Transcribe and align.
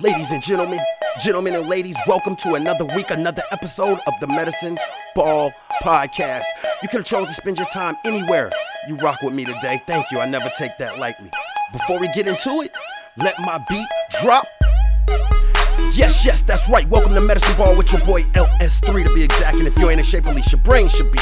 Ladies 0.00 0.30
and 0.30 0.40
gentlemen, 0.40 0.78
gentlemen 1.18 1.54
and 1.56 1.68
ladies, 1.68 1.96
welcome 2.06 2.36
to 2.36 2.54
another 2.54 2.84
week, 2.84 3.10
another 3.10 3.42
episode 3.50 3.98
of 4.06 4.14
the 4.20 4.28
Medicine 4.28 4.78
Ball 5.16 5.52
Podcast. 5.82 6.44
You 6.82 6.88
could 6.88 6.98
have 6.98 7.04
chosen 7.04 7.26
to 7.26 7.32
spend 7.32 7.58
your 7.58 7.66
time 7.70 7.96
anywhere. 8.04 8.52
You 8.86 8.94
rock 8.98 9.22
with 9.22 9.34
me 9.34 9.44
today. 9.44 9.82
Thank 9.86 10.12
you. 10.12 10.20
I 10.20 10.28
never 10.28 10.48
take 10.56 10.78
that 10.78 11.00
lightly. 11.00 11.32
Before 11.72 11.98
we 11.98 12.06
get 12.12 12.28
into 12.28 12.60
it, 12.60 12.76
let 13.16 13.40
my 13.40 13.58
beat 13.68 13.88
drop. 14.22 14.46
Yes, 15.92 16.24
yes, 16.24 16.42
that's 16.42 16.68
right. 16.68 16.88
Welcome 16.88 17.14
to 17.14 17.20
Medicine 17.20 17.56
Ball 17.56 17.76
with 17.76 17.90
your 17.92 18.00
boy 18.02 18.22
LS3 18.34 19.04
to 19.04 19.12
be 19.14 19.24
exact. 19.24 19.56
And 19.56 19.66
if 19.66 19.76
you 19.78 19.90
ain't 19.90 19.98
in 19.98 20.04
shape, 20.04 20.26
at 20.26 20.36
least 20.36 20.52
your 20.52 20.60
brain 20.60 20.88
should 20.88 21.10
be. 21.10 21.18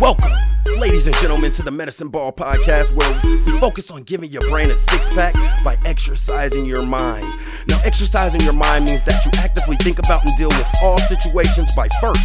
Welcome, 0.00 0.30
ladies 0.78 1.06
and 1.06 1.16
gentlemen, 1.16 1.52
to 1.52 1.62
the 1.62 1.70
Medicine 1.70 2.08
Ball 2.08 2.32
podcast 2.32 2.92
where 2.94 3.20
we 3.46 3.58
focus 3.58 3.90
on 3.90 4.02
giving 4.02 4.30
your 4.30 4.42
brain 4.48 4.70
a 4.70 4.76
six 4.76 5.08
pack 5.10 5.34
by 5.64 5.78
exercising 5.84 6.64
your 6.64 6.82
mind. 6.82 7.26
Now, 7.68 7.78
exercising 7.84 8.40
your 8.42 8.52
mind 8.52 8.84
means 8.84 9.02
that 9.04 9.24
you 9.24 9.30
actively 9.38 9.76
think 9.76 9.98
about 9.98 10.24
and 10.24 10.36
deal 10.36 10.48
with 10.48 10.66
all 10.82 10.98
situations 10.98 11.74
by 11.74 11.88
first 12.00 12.22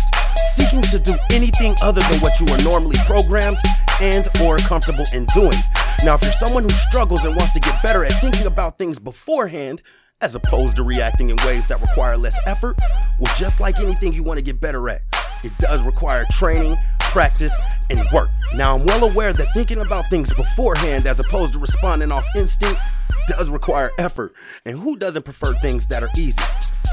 seeking 0.56 0.82
to 0.82 1.00
do 1.00 1.14
anything 1.32 1.76
other 1.82 2.02
than 2.02 2.20
what 2.20 2.40
you 2.40 2.48
are 2.48 2.62
normally 2.64 2.98
programmed 3.06 3.58
and 4.02 4.28
or 4.42 4.58
comfortable 4.58 5.06
in 5.14 5.26
doing. 5.34 5.58
Now, 6.04 6.16
if 6.16 6.24
you're 6.24 6.32
someone 6.34 6.64
who 6.64 6.70
struggles 6.70 7.24
and 7.26 7.36
wants 7.36 7.54
to 7.54 7.60
get 7.60 7.82
better 7.82 8.04
at 8.04 8.14
thinking 8.14 8.48
about 8.48 8.78
things 8.78 9.00
beforehand, 9.00 9.82
as 10.20 10.36
opposed 10.36 10.76
to 10.76 10.84
reacting 10.84 11.30
in 11.30 11.38
ways 11.46 11.66
that 11.68 11.82
require 11.82 12.18
less 12.18 12.38
effort, 12.46 12.78
well, 13.20 13.34
just 13.38 13.60
like 13.60 13.80
anything 13.80 14.14
you 14.14 14.24
want 14.24 14.38
to 14.38 14.42
get 14.42 14.60
better 14.60 14.90
at, 14.90 15.02
it 15.44 15.52
does 15.58 15.86
require 15.86 16.26
training, 16.30 16.78
practice, 17.12 17.54
and 17.90 18.02
work. 18.14 18.30
Now, 18.56 18.76
I'm 18.76 18.86
well 18.86 19.04
aware 19.04 19.34
that 19.34 19.54
thinking 19.54 19.80
about 19.80 20.08
things 20.08 20.34
beforehand 20.34 21.06
as 21.06 21.20
opposed 21.20 21.54
to 21.54 21.60
responding 21.60 22.12
off 22.12 22.26
instinct 22.36 22.80
does 23.28 23.50
require 23.50 23.92
effort. 24.00 24.34
And 24.66 24.80
who 24.80 24.96
doesn't 24.96 25.24
prefer 25.24 25.54
things 25.56 25.88
that 25.88 26.04
are 26.04 26.10
easy? 26.18 26.42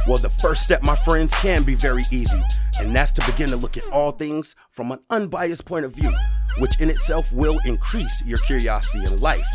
Well, 0.06 0.18
the 0.18 0.28
first 0.28 0.64
step, 0.64 0.82
my 0.82 0.96
friends, 0.96 1.32
can 1.36 1.62
be 1.62 1.74
very 1.74 2.02
easy, 2.10 2.42
and 2.80 2.94
that's 2.94 3.12
to 3.12 3.26
begin 3.30 3.48
to 3.50 3.56
look 3.56 3.76
at 3.76 3.84
all 3.92 4.12
things 4.12 4.56
from 4.70 4.90
an 4.90 5.00
unbiased 5.08 5.64
point 5.64 5.84
of 5.84 5.92
view, 5.92 6.12
which 6.58 6.80
in 6.80 6.90
itself 6.90 7.30
will 7.32 7.60
increase 7.64 8.24
your 8.24 8.38
curiosity 8.38 9.04
in 9.04 9.18
life. 9.18 9.46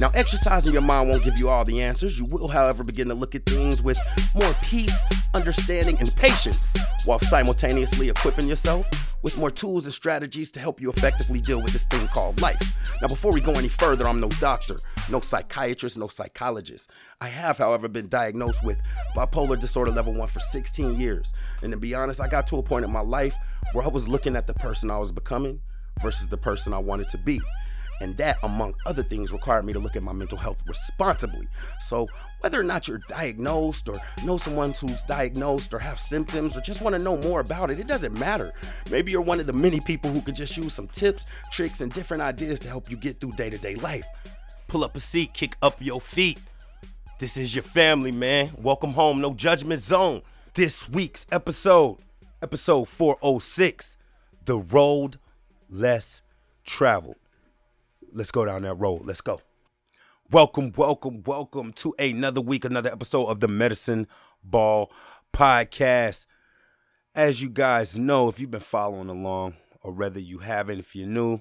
Now, 0.00 0.10
exercising 0.14 0.72
your 0.72 0.82
mind 0.82 1.08
won't 1.08 1.22
give 1.22 1.38
you 1.38 1.48
all 1.48 1.64
the 1.64 1.80
answers. 1.80 2.18
You 2.18 2.26
will, 2.30 2.48
however, 2.48 2.82
begin 2.82 3.08
to 3.08 3.14
look 3.14 3.34
at 3.34 3.46
things 3.46 3.80
with 3.80 3.98
more 4.34 4.54
peace, 4.62 4.96
understanding, 5.34 5.96
and 6.00 6.14
patience, 6.16 6.72
while 7.04 7.20
simultaneously 7.20 8.08
equipping 8.08 8.48
yourself 8.48 8.88
with 9.22 9.38
more 9.38 9.50
tools 9.50 9.84
and 9.84 9.94
strategies 9.94 10.50
to 10.50 10.60
help 10.60 10.80
you 10.80 10.90
effectively 10.90 11.40
deal 11.40 11.62
with 11.62 11.72
this 11.72 11.86
thing 11.86 12.08
called 12.08 12.40
life. 12.40 12.60
Now, 13.00 13.08
before 13.08 13.32
we 13.32 13.40
go 13.40 13.52
any 13.52 13.68
further, 13.68 14.06
I'm 14.06 14.20
no 14.20 14.28
doctor, 14.28 14.76
no 15.08 15.20
psychiatrist, 15.20 15.96
no 15.96 16.08
psychologist. 16.08 16.90
I 17.20 17.28
have, 17.28 17.58
however, 17.58 17.86
been 17.86 18.08
diagnosed 18.08 18.64
with 18.64 18.82
bipolar 19.16 19.58
disorder 19.58 19.92
level 19.92 20.12
1 20.12 20.28
for 20.28 20.40
16 20.40 21.00
years. 21.00 21.32
And 21.62 21.72
to 21.72 21.78
be 21.78 21.94
honest, 21.94 22.20
I 22.20 22.26
got 22.26 22.46
to 22.48 22.58
a 22.58 22.62
point 22.62 22.84
in 22.84 22.90
my 22.90 23.00
life 23.00 23.34
where 23.72 23.84
I 23.84 23.88
was 23.88 24.08
looking 24.08 24.34
at 24.34 24.46
the 24.46 24.54
person 24.54 24.90
I 24.90 24.98
was 24.98 25.12
becoming 25.12 25.60
versus 26.02 26.26
the 26.26 26.36
person 26.36 26.72
I 26.74 26.78
wanted 26.78 27.08
to 27.10 27.18
be. 27.18 27.40
And 28.04 28.18
that, 28.18 28.36
among 28.42 28.74
other 28.84 29.02
things, 29.02 29.32
required 29.32 29.64
me 29.64 29.72
to 29.72 29.78
look 29.78 29.96
at 29.96 30.02
my 30.02 30.12
mental 30.12 30.36
health 30.36 30.62
responsibly. 30.66 31.48
So, 31.80 32.06
whether 32.40 32.60
or 32.60 32.62
not 32.62 32.86
you're 32.86 33.00
diagnosed 33.08 33.88
or 33.88 33.96
know 34.26 34.36
someone 34.36 34.72
who's 34.72 35.02
diagnosed 35.04 35.72
or 35.72 35.78
have 35.78 35.98
symptoms 35.98 36.54
or 36.54 36.60
just 36.60 36.82
want 36.82 36.94
to 36.94 37.02
know 37.02 37.16
more 37.16 37.40
about 37.40 37.70
it, 37.70 37.80
it 37.80 37.86
doesn't 37.86 38.12
matter. 38.18 38.52
Maybe 38.90 39.10
you're 39.10 39.22
one 39.22 39.40
of 39.40 39.46
the 39.46 39.54
many 39.54 39.80
people 39.80 40.10
who 40.10 40.20
could 40.20 40.36
just 40.36 40.54
use 40.54 40.74
some 40.74 40.86
tips, 40.88 41.24
tricks, 41.50 41.80
and 41.80 41.90
different 41.94 42.22
ideas 42.22 42.60
to 42.60 42.68
help 42.68 42.90
you 42.90 42.98
get 42.98 43.20
through 43.20 43.32
day 43.32 43.48
to 43.48 43.56
day 43.56 43.74
life. 43.76 44.04
Pull 44.68 44.84
up 44.84 44.94
a 44.96 45.00
seat, 45.00 45.32
kick 45.32 45.56
up 45.62 45.80
your 45.80 46.02
feet. 46.02 46.38
This 47.20 47.38
is 47.38 47.54
your 47.54 47.64
family, 47.64 48.12
man. 48.12 48.50
Welcome 48.58 48.92
home, 48.92 49.22
no 49.22 49.32
judgment 49.32 49.80
zone. 49.80 50.20
This 50.52 50.90
week's 50.90 51.26
episode, 51.32 51.96
episode 52.42 52.84
406, 52.84 53.96
The 54.44 54.58
Road 54.58 55.18
Less 55.70 56.20
Traveled. 56.66 57.16
Let's 58.16 58.30
go 58.30 58.44
down 58.44 58.62
that 58.62 58.74
road. 58.74 59.00
Let's 59.02 59.20
go. 59.20 59.40
Welcome, 60.30 60.72
welcome, 60.76 61.24
welcome 61.26 61.72
to 61.72 61.92
another 61.98 62.40
week, 62.40 62.64
another 62.64 62.92
episode 62.92 63.24
of 63.24 63.40
the 63.40 63.48
Medicine 63.48 64.06
Ball 64.40 64.92
Podcast. 65.32 66.28
As 67.16 67.42
you 67.42 67.48
guys 67.48 67.98
know, 67.98 68.28
if 68.28 68.38
you've 68.38 68.52
been 68.52 68.60
following 68.60 69.08
along, 69.08 69.54
or 69.82 69.90
whether 69.92 70.20
you 70.20 70.38
haven't, 70.38 70.78
if 70.78 70.94
you're 70.94 71.08
new, 71.08 71.40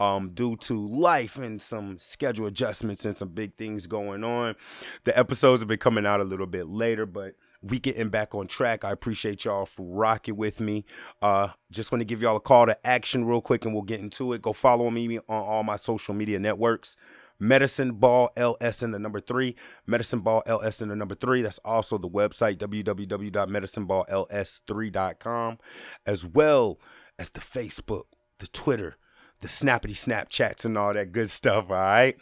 um, 0.00 0.30
due 0.30 0.56
to 0.56 0.88
life 0.88 1.36
and 1.36 1.60
some 1.60 1.98
schedule 1.98 2.46
adjustments 2.46 3.04
and 3.04 3.18
some 3.18 3.28
big 3.28 3.54
things 3.56 3.86
going 3.86 4.24
on, 4.24 4.56
the 5.04 5.16
episodes 5.18 5.60
have 5.60 5.68
been 5.68 5.76
coming 5.76 6.06
out 6.06 6.20
a 6.20 6.24
little 6.24 6.46
bit 6.46 6.68
later, 6.68 7.04
but 7.04 7.34
we 7.64 7.78
getting 7.78 8.10
back 8.10 8.34
on 8.34 8.46
track. 8.46 8.84
I 8.84 8.90
appreciate 8.90 9.44
y'all 9.44 9.66
for 9.66 9.86
rocking 9.86 10.36
with 10.36 10.60
me. 10.60 10.84
Uh, 11.22 11.48
just 11.70 11.90
want 11.90 12.02
to 12.02 12.04
give 12.04 12.20
y'all 12.20 12.36
a 12.36 12.40
call 12.40 12.66
to 12.66 12.86
action 12.86 13.24
real 13.24 13.40
quick 13.40 13.64
and 13.64 13.72
we'll 13.72 13.82
get 13.82 14.00
into 14.00 14.34
it. 14.34 14.42
Go 14.42 14.52
follow 14.52 14.90
me 14.90 15.18
on 15.18 15.22
all 15.28 15.62
my 15.62 15.76
social 15.76 16.12
media 16.14 16.38
networks. 16.38 16.98
Medicine 17.38 17.92
Ball 17.92 18.28
LS 18.36 18.82
in 18.82 18.90
the 18.92 18.98
number 18.98 19.20
three. 19.20 19.56
Medicine 19.86 20.20
Ball 20.20 20.42
LS 20.46 20.82
in 20.82 20.88
the 20.88 20.96
number 20.96 21.14
three. 21.14 21.40
That's 21.42 21.60
also 21.64 21.96
the 21.98 22.08
website, 22.08 22.56
www.medicineballls3.com, 22.58 25.58
as 26.06 26.26
well 26.26 26.80
as 27.18 27.30
the 27.30 27.40
Facebook, 27.40 28.04
the 28.38 28.46
Twitter, 28.48 28.96
the 29.40 29.48
snappity 29.48 29.94
Snapchats, 29.94 30.64
and 30.64 30.78
all 30.78 30.94
that 30.94 31.10
good 31.12 31.30
stuff. 31.30 31.66
All 31.70 31.76
right. 31.76 32.16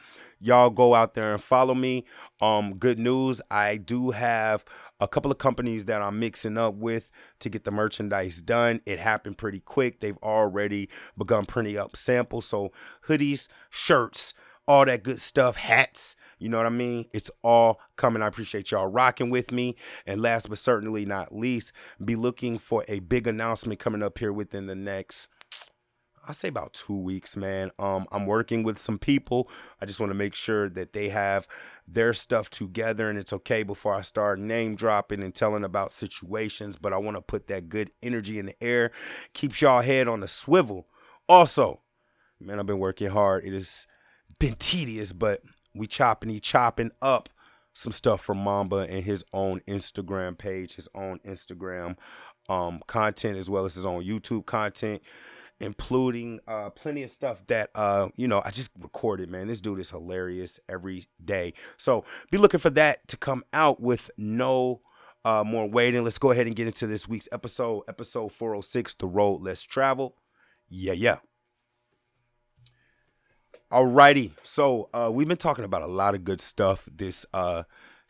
Y'all 0.45 0.71
go 0.71 0.97
out 0.97 1.15
there 1.15 1.35
and 1.35 1.43
follow 1.43 1.73
me. 1.73 2.05
Um, 2.41 2.75
good 2.75 2.99
news. 2.99 3.41
I 3.49 3.77
do 3.77 4.11
have 4.11 4.65
a 5.03 5.09
couple 5.09 5.31
of 5.31 5.39
companies 5.39 5.87
that 5.87 6.03
I'm 6.03 6.19
mixing 6.19 6.57
up 6.57 6.75
with 6.75 7.11
to 7.41 7.49
get 7.49 7.65
the 7.65 7.71
merchandise 7.71 8.41
done. 8.41 8.81
It 8.87 8.99
happened 8.99 9.39
pretty 9.39 9.61
quick. 9.61 10.01
They've 10.01 10.19
already 10.23 10.89
begun 11.19 11.47
printing 11.47 11.79
up 11.79 11.97
samples. 11.97 12.47
So 12.47 12.73
hoodies, 13.09 13.49
shirts, 13.71 14.35
all 14.67 14.85
that 14.87 15.03
good 15.03 15.21
stuff, 15.21 15.57
hats. 15.57 16.17
You 16.39 16.49
know 16.49 16.57
what 16.57 16.67
I 16.67 16.71
mean? 16.71 17.07
It's 17.13 17.31
all 17.43 17.81
coming. 17.97 18.23
I 18.23 18.27
appreciate 18.27 18.71
y'all 18.71 18.89
rocking 18.89 19.31
with 19.31 19.53
me. 19.53 19.77
And 20.07 20.21
last 20.21 20.49
but 20.49 20.59
certainly 20.59 21.05
not 21.05 21.35
least, 21.35 21.73
be 22.05 22.17
looking 22.17 22.59
for 22.59 22.85
a 22.89 22.99
big 23.01 23.27
announcement 23.27 23.81
coming 23.81 24.03
up 24.03 24.19
here 24.19 24.33
within 24.33 24.67
the 24.67 24.75
next 24.75 25.29
I 26.27 26.33
say 26.33 26.49
about 26.49 26.73
two 26.73 26.97
weeks, 26.97 27.37
man. 27.37 27.71
Um, 27.79 28.07
I'm 28.13 28.27
working 28.27 28.63
with 28.63 28.79
some 28.79 28.99
people. 28.99 29.49
I 29.81 29.87
just 29.87 29.99
want 29.99 30.11
to 30.11 30.15
make 30.15 30.35
sure 30.35 30.69
that 30.69 30.93
they 30.93 31.09
have 31.09 31.49
their 31.87 32.15
stuff 32.15 32.49
together 32.49 33.11
and 33.11 33.19
it's 33.19 33.33
okay 33.33 33.65
before 33.65 33.95
I 33.95 34.03
start 34.03 34.39
name 34.39 34.77
dropping 34.77 35.23
and 35.23 35.35
telling 35.35 35.65
about 35.65 35.91
situations. 35.91 36.77
But 36.77 36.93
I 36.93 36.99
want 36.99 37.17
to 37.17 37.23
put 37.23 37.49
that 37.49 37.69
good 37.69 37.91
energy 38.03 38.39
in 38.39 38.47
the 38.47 38.63
air, 38.63 38.93
keeps 39.35 39.61
y'all 39.61 39.83
head 39.83 40.07
on 40.07 40.21
the 40.21 40.29
swivel. 40.29 40.87
Also, 41.29 41.81
man, 42.39 42.61
I've 42.61 42.67
been 42.67 42.79
working 42.79 43.11
hard. 43.11 43.45
It 43.45 43.53
has 43.53 43.89
been 44.39 44.55
tedious, 44.55 45.13
but 45.13 45.43
we 45.75 45.87
chopping, 45.87 46.31
he 46.31 46.39
chopping 46.39 46.93
up 47.01 47.31
some 47.73 47.93
stuff 47.93 48.23
from 48.23 48.39
Mamba 48.39 48.87
and 48.89 49.05
his 49.05 49.25
own 49.33 49.61
Instagram 49.67 50.39
page, 50.39 50.77
his 50.77 50.89
own 50.95 51.19
Instagram 51.27 51.97
um, 52.49 52.81
content, 52.87 53.39
as 53.39 53.51
well 53.51 53.65
as 53.65 53.75
his 53.75 53.87
own 53.87 54.05
YouTube 54.05 54.47
content 54.47 55.03
including 55.63 56.41
uh, 56.49 56.69
plenty 56.71 57.05
of 57.05 57.11
stuff 57.11 57.47
that 57.47 57.71
uh, 57.75 58.09
you 58.17 58.29
know 58.29 58.43
I 58.45 58.51
just 58.51 58.71
recorded. 58.79 59.31
Man, 59.31 59.47
this 59.47 59.61
dude 59.61 59.79
is 59.79 59.91
hilarious 59.91 60.61
every 60.69 61.07
day. 61.25 61.55
So 61.79 62.05
be 62.31 62.37
looking 62.37 62.61
for 62.61 62.71
that 62.71 63.07
to 63.09 63.17
come 63.17 63.45
out 63.53 63.81
with 63.81 64.11
no 64.19 64.83
uh, 65.25 65.45
more 65.47 65.69
waiting. 65.69 66.03
Let's 66.05 66.19
go 66.19 66.33
ahead 66.33 66.49
and 66.49 66.57
get 66.57 66.67
into 66.67 66.87
this 66.87 67.09
week's 67.09 67.29
episode, 67.31 67.85
episode 67.89 68.33
406, 68.33 68.95
The 68.95 69.07
Road 69.07 69.41
Less 69.41 69.63
Travel. 69.63 70.17
Yeah, 70.69 70.95
yeah. 70.95 71.19
Alrighty, 73.71 74.33
so 74.43 74.91
uh, 74.93 75.11
we've 75.11 75.29
been 75.29 75.39
talking 75.39 75.65
about 75.65 75.81
a 75.81 75.87
lot 75.87 76.15
of 76.15 76.25
good 76.25 76.43
stuff 76.43 76.87
this 76.95 77.25
uh, 77.33 77.63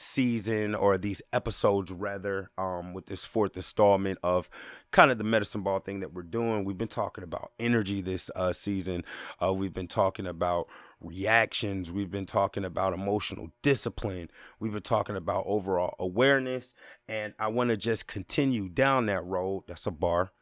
season 0.03 0.75
or 0.75 0.99
these 0.99 1.23
episodes 1.33 1.93
rather 1.93 2.51
um 2.59 2.93
with 2.93 3.07
this 3.07 3.25
fourth 3.25 3.57
installment 3.57 4.19
of 4.22 4.51
kind 4.91 5.10
of 5.10 5.19
the 5.19 5.25
medicine 5.25 5.63
ball 5.63 5.78
thing 5.78 6.01
that 6.01 6.13
we're 6.13 6.22
doing 6.22 6.65
we've 6.65 6.77
been 6.78 6.89
talking 6.89 7.22
about 7.22 7.53
energy 7.59 8.01
this 8.01 8.31
uh 8.34 8.53
season. 8.53 9.04
Uh 9.41 9.53
we've 9.53 9.72
been 9.72 9.87
talking 9.87 10.27
about 10.27 10.66
reactions. 11.01 11.91
We've 11.91 12.10
been 12.10 12.27
talking 12.27 12.65
about 12.65 12.93
emotional 12.93 13.51
discipline. 13.63 14.28
We've 14.60 14.72
been 14.72 14.83
talking 14.83 15.16
about 15.16 15.45
overall 15.47 15.95
awareness. 15.99 16.75
And 17.09 17.34
i 17.39 17.48
want 17.48 17.71
to 17.71 17.77
just 17.77 18.09
continue 18.09 18.69
down 18.69 19.07
that 19.07 19.25
road 19.25 19.65
that's 19.69 19.87
a 19.87 19.91
bar 19.91 20.33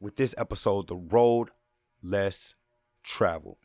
with 0.00 0.16
this 0.16 0.34
episode 0.38 0.88
the 0.88 0.96
road 0.96 1.50
less 2.02 2.54
traveled. 3.02 3.58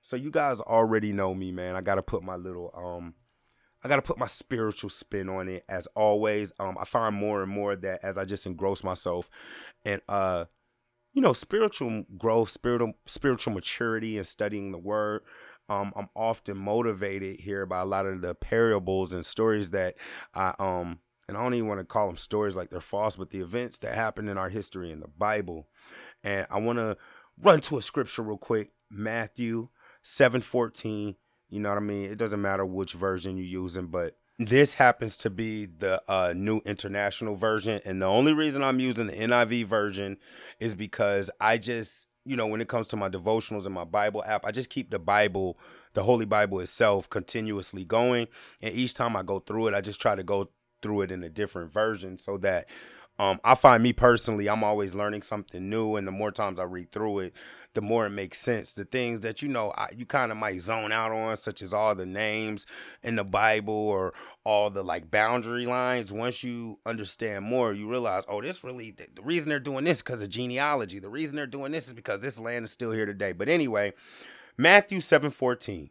So 0.00 0.16
you 0.16 0.30
guys 0.30 0.60
already 0.60 1.12
know 1.12 1.34
me 1.34 1.52
man. 1.52 1.76
I 1.76 1.82
gotta 1.82 2.02
put 2.02 2.22
my 2.22 2.36
little 2.36 2.72
um 2.74 3.14
I 3.82 3.88
got 3.88 3.96
to 3.96 4.02
put 4.02 4.18
my 4.18 4.26
spiritual 4.26 4.90
spin 4.90 5.28
on 5.28 5.48
it 5.48 5.64
as 5.68 5.86
always. 5.94 6.52
Um, 6.58 6.76
I 6.78 6.84
find 6.84 7.14
more 7.14 7.42
and 7.42 7.50
more 7.50 7.76
that 7.76 8.00
as 8.02 8.18
I 8.18 8.24
just 8.24 8.46
engross 8.46 8.84
myself 8.84 9.30
and 9.84 10.02
uh, 10.08 10.44
you 11.12 11.22
know, 11.22 11.32
spiritual 11.32 12.04
growth, 12.16 12.50
spiritual 12.50 12.94
spiritual 13.06 13.52
maturity, 13.52 14.16
and 14.16 14.26
studying 14.26 14.72
the 14.72 14.78
Word, 14.78 15.22
um, 15.68 15.92
I'm 15.96 16.08
often 16.14 16.56
motivated 16.56 17.40
here 17.40 17.66
by 17.66 17.80
a 17.80 17.86
lot 17.86 18.06
of 18.06 18.20
the 18.20 18.34
parables 18.34 19.12
and 19.12 19.24
stories 19.24 19.70
that 19.70 19.94
I 20.34 20.54
um 20.58 21.00
and 21.28 21.38
I 21.38 21.42
don't 21.42 21.54
even 21.54 21.68
want 21.68 21.78
to 21.78 21.84
call 21.84 22.08
them 22.08 22.16
stories 22.16 22.56
like 22.56 22.70
they're 22.70 22.80
false, 22.80 23.14
but 23.14 23.30
the 23.30 23.40
events 23.40 23.78
that 23.78 23.94
happen 23.94 24.28
in 24.28 24.36
our 24.36 24.48
history 24.48 24.90
in 24.90 24.98
the 24.98 25.06
Bible. 25.06 25.68
And 26.24 26.44
I 26.50 26.58
want 26.58 26.78
to 26.78 26.96
run 27.40 27.60
to 27.62 27.78
a 27.78 27.82
scripture 27.82 28.22
real 28.22 28.36
quick, 28.36 28.72
Matthew 28.90 29.68
7:14. 30.02 31.14
You 31.50 31.60
know 31.60 31.68
what 31.68 31.78
I 31.78 31.82
mean? 31.82 32.10
It 32.10 32.16
doesn't 32.16 32.40
matter 32.40 32.64
which 32.64 32.92
version 32.92 33.36
you're 33.36 33.46
using, 33.46 33.86
but 33.86 34.16
this 34.38 34.74
happens 34.74 35.16
to 35.18 35.30
be 35.30 35.66
the 35.66 36.00
uh, 36.08 36.32
new 36.34 36.60
international 36.64 37.36
version. 37.36 37.80
And 37.84 38.00
the 38.00 38.06
only 38.06 38.32
reason 38.32 38.64
I'm 38.64 38.80
using 38.80 39.08
the 39.08 39.12
NIV 39.12 39.66
version 39.66 40.16
is 40.58 40.74
because 40.74 41.28
I 41.40 41.58
just 41.58 42.06
you 42.24 42.36
know, 42.36 42.46
when 42.46 42.60
it 42.60 42.68
comes 42.68 42.86
to 42.88 42.96
my 42.96 43.08
devotionals 43.08 43.64
and 43.64 43.74
my 43.74 43.84
Bible 43.84 44.22
app, 44.24 44.44
I 44.44 44.50
just 44.50 44.68
keep 44.68 44.90
the 44.90 44.98
Bible, 44.98 45.58
the 45.94 46.02
Holy 46.02 46.26
Bible 46.26 46.60
itself, 46.60 47.08
continuously 47.08 47.84
going. 47.84 48.28
And 48.60 48.74
each 48.74 48.94
time 48.94 49.16
I 49.16 49.22
go 49.22 49.40
through 49.40 49.68
it, 49.68 49.74
I 49.74 49.80
just 49.80 50.00
try 50.00 50.14
to 50.14 50.22
go 50.22 50.50
through 50.82 51.02
it 51.02 51.10
in 51.10 51.22
a 51.22 51.28
different 51.28 51.72
version 51.72 52.18
so 52.18 52.36
that 52.38 52.66
um, 53.20 53.38
I 53.44 53.54
find 53.54 53.82
me 53.82 53.92
personally, 53.92 54.48
I'm 54.48 54.64
always 54.64 54.94
learning 54.94 55.20
something 55.20 55.68
new, 55.68 55.96
and 55.96 56.06
the 56.06 56.12
more 56.12 56.30
times 56.30 56.58
I 56.58 56.62
read 56.62 56.90
through 56.90 57.18
it, 57.18 57.34
the 57.74 57.82
more 57.82 58.06
it 58.06 58.10
makes 58.10 58.38
sense. 58.38 58.72
The 58.72 58.86
things 58.86 59.20
that 59.20 59.42
you 59.42 59.48
know 59.48 59.74
I, 59.76 59.88
you 59.94 60.06
kind 60.06 60.32
of 60.32 60.38
might 60.38 60.62
zone 60.62 60.90
out 60.90 61.12
on, 61.12 61.36
such 61.36 61.60
as 61.60 61.74
all 61.74 61.94
the 61.94 62.06
names 62.06 62.66
in 63.02 63.16
the 63.16 63.24
Bible 63.24 63.74
or 63.74 64.14
all 64.42 64.70
the 64.70 64.82
like 64.82 65.10
boundary 65.10 65.66
lines. 65.66 66.10
Once 66.10 66.42
you 66.42 66.78
understand 66.86 67.44
more, 67.44 67.74
you 67.74 67.90
realize, 67.90 68.24
oh, 68.26 68.40
this 68.40 68.64
really 68.64 68.92
the, 68.92 69.06
the 69.14 69.22
reason 69.22 69.50
they're 69.50 69.60
doing 69.60 69.84
this 69.84 70.00
because 70.00 70.22
of 70.22 70.30
genealogy. 70.30 70.98
The 70.98 71.10
reason 71.10 71.36
they're 71.36 71.46
doing 71.46 71.72
this 71.72 71.88
is 71.88 71.92
because 71.92 72.20
this 72.20 72.40
land 72.40 72.64
is 72.64 72.72
still 72.72 72.92
here 72.92 73.06
today. 73.06 73.32
But 73.32 73.50
anyway, 73.50 73.92
Matthew 74.56 75.00
seven 75.00 75.30
fourteen. 75.30 75.90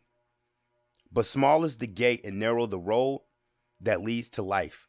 But 1.12 1.28
small 1.28 1.64
is 1.64 1.78
the 1.78 1.88
gate 1.88 2.26
and 2.26 2.40
narrow 2.40 2.66
the 2.66 2.80
road 2.80 3.22
that 3.82 4.02
leads 4.02 4.30
to 4.32 4.42
life, 4.42 4.88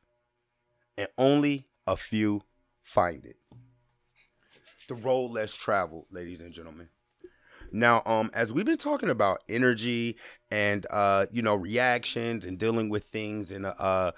and 0.96 1.08
only 1.18 1.66
a 1.90 1.96
few 1.96 2.42
find 2.84 3.26
it. 3.26 3.36
The 4.88 4.94
road 4.94 5.32
less 5.32 5.54
traveled, 5.54 6.06
ladies 6.10 6.40
and 6.40 6.52
gentlemen. 6.52 6.88
Now, 7.72 8.02
um, 8.06 8.30
as 8.32 8.52
we've 8.52 8.64
been 8.64 8.76
talking 8.76 9.10
about 9.10 9.42
energy 9.48 10.16
and 10.50 10.86
uh, 10.90 11.26
you 11.32 11.42
know, 11.42 11.54
reactions 11.54 12.46
and 12.46 12.58
dealing 12.58 12.88
with 12.88 13.04
things 13.04 13.52
in 13.52 13.64
a 13.64 13.70
uh, 13.70 14.10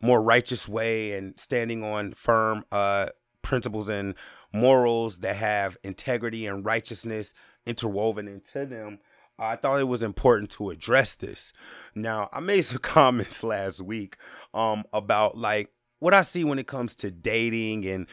more 0.00 0.22
righteous 0.22 0.68
way 0.68 1.12
and 1.12 1.38
standing 1.38 1.82
on 1.82 2.12
firm 2.12 2.64
uh 2.72 3.06
principles 3.40 3.88
and 3.88 4.14
morals 4.52 5.18
that 5.18 5.36
have 5.36 5.76
integrity 5.82 6.46
and 6.46 6.64
righteousness 6.64 7.32
interwoven 7.66 8.28
into 8.28 8.66
them, 8.66 8.98
I 9.38 9.56
thought 9.56 9.80
it 9.80 9.88
was 9.88 10.02
important 10.02 10.50
to 10.52 10.70
address 10.70 11.14
this. 11.14 11.52
Now, 11.94 12.28
I 12.32 12.40
made 12.40 12.62
some 12.62 12.78
comments 12.82 13.42
last 13.42 13.80
week 13.80 14.16
um 14.52 14.84
about 14.92 15.38
like 15.38 15.70
what 16.04 16.12
I 16.12 16.20
see 16.20 16.44
when 16.44 16.58
it 16.58 16.66
comes 16.66 16.94
to 16.96 17.10
dating 17.10 17.86
and 17.86 18.06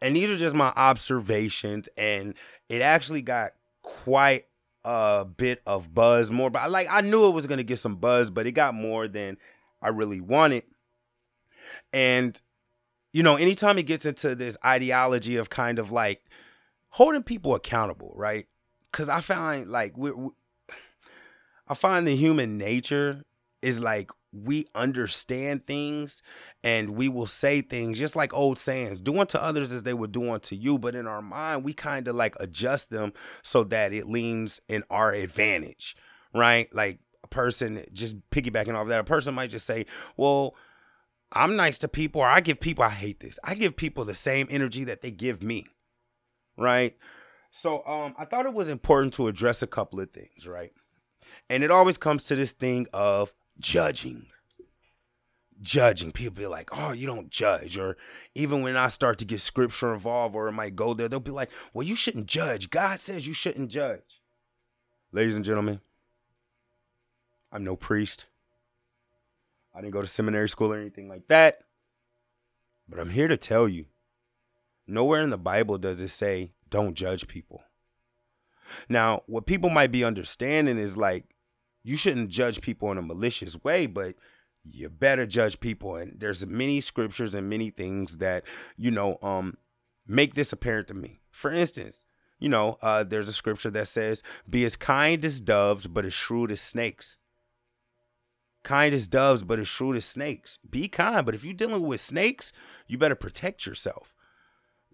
and 0.00 0.14
these 0.14 0.30
are 0.30 0.36
just 0.36 0.54
my 0.54 0.72
observations 0.76 1.88
and 1.96 2.34
it 2.68 2.80
actually 2.80 3.22
got 3.22 3.54
quite 3.82 4.44
a 4.84 5.24
bit 5.24 5.62
of 5.66 5.92
buzz 5.92 6.30
more 6.30 6.48
but 6.48 6.70
like 6.70 6.86
I 6.88 7.00
knew 7.00 7.26
it 7.26 7.32
was 7.32 7.48
going 7.48 7.58
to 7.58 7.64
get 7.64 7.80
some 7.80 7.96
buzz 7.96 8.30
but 8.30 8.46
it 8.46 8.52
got 8.52 8.74
more 8.74 9.08
than 9.08 9.36
I 9.82 9.88
really 9.88 10.20
wanted. 10.20 10.62
And 11.92 12.40
you 13.12 13.24
know 13.24 13.34
anytime 13.34 13.78
it 13.78 13.82
gets 13.82 14.06
into 14.06 14.36
this 14.36 14.56
ideology 14.64 15.34
of 15.34 15.50
kind 15.50 15.80
of 15.80 15.90
like 15.90 16.22
holding 16.90 17.24
people 17.24 17.56
accountable 17.56 18.12
right? 18.14 18.46
Cuz 18.92 19.08
I 19.08 19.20
find 19.20 19.68
like 19.68 19.96
we 19.96 20.12
I 21.66 21.74
find 21.74 22.06
the 22.06 22.14
human 22.14 22.58
nature 22.58 23.24
is 23.62 23.80
like 23.80 24.10
we 24.32 24.66
understand 24.74 25.66
things 25.66 26.22
and 26.64 26.90
we 26.90 27.08
will 27.08 27.26
say 27.26 27.60
things 27.60 27.98
just 27.98 28.16
like 28.16 28.34
old 28.34 28.58
sayings. 28.58 29.00
Do 29.00 29.18
unto 29.18 29.38
others 29.38 29.72
as 29.72 29.82
they 29.82 29.94
would 29.94 30.12
do 30.12 30.32
unto 30.32 30.54
you. 30.54 30.78
But 30.78 30.94
in 30.94 31.06
our 31.06 31.22
mind 31.22 31.64
we 31.64 31.72
kind 31.72 32.08
of 32.08 32.16
like 32.16 32.34
adjust 32.40 32.90
them 32.90 33.12
so 33.42 33.64
that 33.64 33.92
it 33.92 34.06
leans 34.06 34.60
in 34.68 34.84
our 34.90 35.12
advantage 35.12 35.96
right? 36.34 36.72
Like 36.74 36.98
a 37.24 37.28
person 37.28 37.84
just 37.92 38.16
piggybacking 38.30 38.74
off 38.74 38.88
that 38.88 39.00
a 39.00 39.04
person 39.04 39.34
might 39.34 39.50
just 39.50 39.66
say 39.66 39.86
well 40.16 40.56
i'm 41.32 41.54
nice 41.56 41.78
to 41.78 41.88
people 41.88 42.20
or 42.20 42.28
i 42.28 42.40
give 42.40 42.60
people 42.60 42.84
i 42.84 42.90
hate 42.90 43.20
this. 43.20 43.38
I 43.44 43.54
give 43.54 43.76
people 43.76 44.04
the 44.04 44.14
same 44.14 44.48
energy 44.50 44.84
that 44.84 45.02
they 45.02 45.10
give 45.10 45.42
me 45.42 45.66
right? 46.56 46.96
So 47.50 47.86
um 47.86 48.14
i 48.18 48.24
thought 48.24 48.46
it 48.46 48.54
was 48.54 48.68
important 48.68 49.14
to 49.14 49.28
address 49.28 49.62
a 49.62 49.66
couple 49.66 50.00
of 50.00 50.10
things 50.10 50.46
right? 50.46 50.72
And 51.48 51.62
it 51.62 51.70
always 51.70 51.98
comes 51.98 52.24
to 52.24 52.36
this 52.36 52.52
thing 52.52 52.86
of 52.92 53.32
judging. 53.58 54.26
Judging. 55.60 56.12
People 56.12 56.34
be 56.34 56.46
like, 56.46 56.70
oh, 56.72 56.92
you 56.92 57.06
don't 57.06 57.30
judge. 57.30 57.78
Or 57.78 57.96
even 58.34 58.62
when 58.62 58.76
I 58.76 58.88
start 58.88 59.18
to 59.18 59.24
get 59.24 59.40
scripture 59.40 59.94
involved 59.94 60.34
or 60.34 60.48
it 60.48 60.52
might 60.52 60.76
go 60.76 60.94
there, 60.94 61.08
they'll 61.08 61.20
be 61.20 61.30
like, 61.30 61.50
well, 61.72 61.86
you 61.86 61.94
shouldn't 61.94 62.26
judge. 62.26 62.70
God 62.70 62.98
says 62.98 63.26
you 63.26 63.34
shouldn't 63.34 63.70
judge. 63.70 64.20
Ladies 65.12 65.36
and 65.36 65.44
gentlemen, 65.44 65.80
I'm 67.52 67.64
no 67.64 67.76
priest. 67.76 68.26
I 69.74 69.80
didn't 69.80 69.92
go 69.92 70.02
to 70.02 70.08
seminary 70.08 70.48
school 70.48 70.72
or 70.72 70.78
anything 70.78 71.08
like 71.08 71.28
that. 71.28 71.60
But 72.88 72.98
I'm 72.98 73.10
here 73.10 73.28
to 73.28 73.36
tell 73.36 73.68
you 73.68 73.86
nowhere 74.86 75.22
in 75.22 75.30
the 75.30 75.38
Bible 75.38 75.78
does 75.78 76.00
it 76.00 76.08
say, 76.08 76.52
don't 76.68 76.94
judge 76.94 77.28
people. 77.28 77.62
Now, 78.88 79.22
what 79.26 79.46
people 79.46 79.70
might 79.70 79.90
be 79.90 80.04
understanding 80.04 80.78
is 80.78 80.96
like, 80.96 81.31
you 81.84 81.96
shouldn't 81.96 82.30
judge 82.30 82.60
people 82.60 82.90
in 82.92 82.98
a 82.98 83.02
malicious 83.02 83.62
way, 83.62 83.86
but 83.86 84.14
you 84.64 84.88
better 84.88 85.26
judge 85.26 85.60
people. 85.60 85.96
And 85.96 86.18
there's 86.18 86.46
many 86.46 86.80
scriptures 86.80 87.34
and 87.34 87.48
many 87.48 87.70
things 87.70 88.18
that, 88.18 88.44
you 88.76 88.90
know, 88.90 89.18
um, 89.22 89.56
make 90.06 90.34
this 90.34 90.52
apparent 90.52 90.88
to 90.88 90.94
me. 90.94 91.20
For 91.30 91.50
instance, 91.50 92.06
you 92.38 92.48
know, 92.48 92.76
uh, 92.82 93.04
there's 93.04 93.28
a 93.28 93.32
scripture 93.32 93.70
that 93.70 93.88
says, 93.88 94.22
Be 94.48 94.64
as 94.64 94.76
kind 94.76 95.24
as 95.24 95.40
doves, 95.40 95.86
but 95.86 96.04
as 96.04 96.14
shrewd 96.14 96.50
as 96.50 96.60
snakes. 96.60 97.16
Kind 98.64 98.94
as 98.94 99.08
doves, 99.08 99.42
but 99.42 99.58
as 99.58 99.68
shrewd 99.68 99.96
as 99.96 100.04
snakes. 100.04 100.58
Be 100.68 100.88
kind, 100.88 101.24
but 101.26 101.34
if 101.34 101.44
you're 101.44 101.54
dealing 101.54 101.86
with 101.86 102.00
snakes, 102.00 102.52
you 102.86 102.98
better 102.98 103.14
protect 103.14 103.66
yourself. 103.66 104.14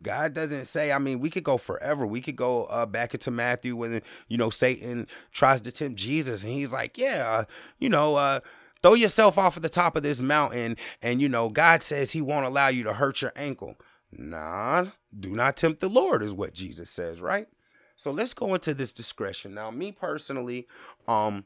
God 0.02 0.32
doesn't 0.32 0.66
say, 0.66 0.92
I 0.92 0.98
mean, 0.98 1.20
we 1.20 1.30
could 1.30 1.44
go 1.44 1.56
forever. 1.56 2.06
We 2.06 2.20
could 2.20 2.36
go 2.36 2.64
uh, 2.64 2.86
back 2.86 3.14
into 3.14 3.30
Matthew 3.30 3.76
when, 3.76 4.02
you 4.28 4.36
know, 4.36 4.50
Satan 4.50 5.06
tries 5.32 5.60
to 5.62 5.72
tempt 5.72 5.98
Jesus 5.98 6.44
and 6.44 6.52
he's 6.52 6.72
like, 6.72 6.96
yeah, 6.98 7.28
uh, 7.28 7.44
you 7.78 7.88
know, 7.88 8.16
uh, 8.16 8.40
throw 8.82 8.94
yourself 8.94 9.38
off 9.38 9.56
of 9.56 9.62
the 9.62 9.68
top 9.68 9.96
of 9.96 10.02
this 10.02 10.20
mountain. 10.20 10.76
And, 11.02 11.20
you 11.20 11.28
know, 11.28 11.48
God 11.48 11.82
says 11.82 12.12
he 12.12 12.22
won't 12.22 12.46
allow 12.46 12.68
you 12.68 12.84
to 12.84 12.94
hurt 12.94 13.22
your 13.22 13.32
ankle. 13.36 13.76
Nah, 14.12 14.86
do 15.18 15.30
not 15.30 15.56
tempt 15.56 15.80
the 15.80 15.88
Lord 15.88 16.22
is 16.22 16.32
what 16.32 16.54
Jesus 16.54 16.90
says, 16.90 17.20
right? 17.20 17.48
So 17.96 18.10
let's 18.10 18.32
go 18.34 18.54
into 18.54 18.74
this 18.74 18.92
discretion. 18.92 19.54
Now, 19.54 19.70
me 19.70 19.92
personally, 19.92 20.66
um, 21.06 21.44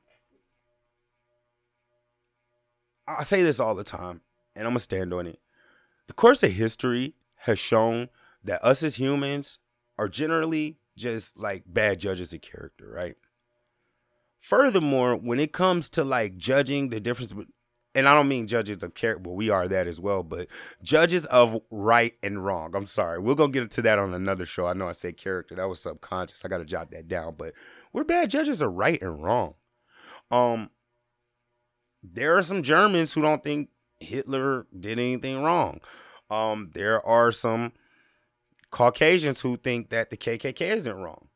I 3.08 3.22
say 3.22 3.42
this 3.42 3.58
all 3.58 3.74
the 3.74 3.84
time 3.84 4.20
and 4.54 4.66
I'm 4.66 4.72
going 4.72 4.78
to 4.78 4.84
stand 4.84 5.12
on 5.12 5.26
it. 5.26 5.40
The 6.06 6.12
course 6.12 6.42
of 6.42 6.52
history 6.52 7.14
has 7.36 7.58
shown 7.58 8.08
that 8.44 8.64
us 8.64 8.82
as 8.82 8.96
humans 8.96 9.58
are 9.98 10.08
generally 10.08 10.78
just 10.96 11.38
like 11.38 11.64
bad 11.66 12.00
judges 12.00 12.32
of 12.32 12.40
character, 12.40 12.90
right? 12.94 13.16
Furthermore, 14.40 15.16
when 15.16 15.38
it 15.38 15.52
comes 15.52 15.88
to 15.90 16.04
like 16.04 16.36
judging 16.36 16.88
the 16.88 17.00
difference, 17.00 17.32
and 17.94 18.08
I 18.08 18.14
don't 18.14 18.28
mean 18.28 18.46
judges 18.46 18.82
of 18.82 18.94
character, 18.94 19.22
but 19.22 19.32
we 19.32 19.50
are 19.50 19.68
that 19.68 19.86
as 19.86 20.00
well, 20.00 20.22
but 20.22 20.48
judges 20.82 21.26
of 21.26 21.60
right 21.70 22.14
and 22.22 22.44
wrong. 22.44 22.74
I'm 22.74 22.86
sorry. 22.86 23.20
We're 23.20 23.36
to 23.36 23.48
get 23.48 23.62
into 23.62 23.82
that 23.82 23.98
on 23.98 24.14
another 24.14 24.44
show. 24.44 24.66
I 24.66 24.72
know 24.72 24.88
I 24.88 24.92
said 24.92 25.16
character. 25.16 25.54
That 25.54 25.68
was 25.68 25.80
subconscious. 25.80 26.44
I 26.44 26.48
got 26.48 26.58
to 26.58 26.64
jot 26.64 26.90
that 26.90 27.06
down, 27.06 27.36
but 27.38 27.54
we're 27.92 28.04
bad 28.04 28.30
judges 28.30 28.60
of 28.60 28.72
right 28.72 29.00
and 29.00 29.22
wrong. 29.22 29.54
Um, 30.30 30.70
there 32.02 32.36
are 32.36 32.42
some 32.42 32.62
Germans 32.62 33.12
who 33.12 33.20
don't 33.20 33.44
think 33.44 33.68
Hitler 34.00 34.66
did 34.78 34.98
anything 34.98 35.42
wrong. 35.42 35.80
Um, 36.30 36.70
there 36.74 37.04
are 37.06 37.30
some 37.30 37.72
Caucasians 38.72 39.42
who 39.42 39.56
think 39.56 39.90
that 39.90 40.10
the 40.10 40.16
KKK 40.16 40.76
isn't 40.76 40.96
wrong. 40.96 41.28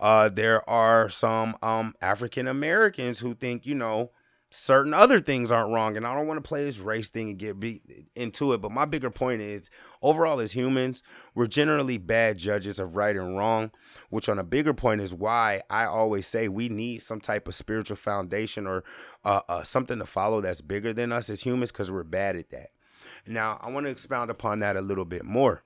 Uh, 0.00 0.28
there 0.28 0.68
are 0.68 1.08
some 1.08 1.56
um, 1.62 1.94
African 2.00 2.48
Americans 2.48 3.20
who 3.20 3.34
think, 3.34 3.64
you 3.64 3.74
know, 3.74 4.10
certain 4.50 4.94
other 4.94 5.20
things 5.20 5.52
aren't 5.52 5.72
wrong. 5.72 5.96
And 5.96 6.06
I 6.06 6.14
don't 6.14 6.26
want 6.26 6.42
to 6.42 6.48
play 6.48 6.64
this 6.64 6.78
race 6.78 7.08
thing 7.08 7.28
and 7.28 7.38
get 7.38 7.60
beat 7.60 7.82
into 8.14 8.54
it. 8.54 8.62
But 8.62 8.72
my 8.72 8.86
bigger 8.86 9.10
point 9.10 9.42
is 9.42 9.70
overall, 10.00 10.40
as 10.40 10.52
humans, 10.52 11.02
we're 11.34 11.46
generally 11.46 11.98
bad 11.98 12.38
judges 12.38 12.78
of 12.78 12.96
right 12.96 13.16
and 13.16 13.36
wrong, 13.36 13.70
which 14.08 14.28
on 14.28 14.38
a 14.38 14.44
bigger 14.44 14.72
point 14.72 15.02
is 15.02 15.12
why 15.12 15.60
I 15.68 15.84
always 15.84 16.26
say 16.26 16.48
we 16.48 16.70
need 16.70 17.02
some 17.02 17.20
type 17.20 17.46
of 17.46 17.54
spiritual 17.54 17.96
foundation 17.96 18.66
or 18.66 18.82
uh, 19.24 19.40
uh, 19.48 19.62
something 19.62 19.98
to 19.98 20.06
follow 20.06 20.40
that's 20.40 20.62
bigger 20.62 20.94
than 20.94 21.12
us 21.12 21.28
as 21.28 21.42
humans 21.42 21.70
because 21.70 21.90
we're 21.90 22.02
bad 22.02 22.36
at 22.36 22.50
that. 22.50 22.70
Now, 23.26 23.58
I 23.62 23.70
want 23.70 23.84
to 23.86 23.90
expound 23.90 24.30
upon 24.30 24.60
that 24.60 24.76
a 24.76 24.80
little 24.80 25.04
bit 25.04 25.24
more 25.24 25.64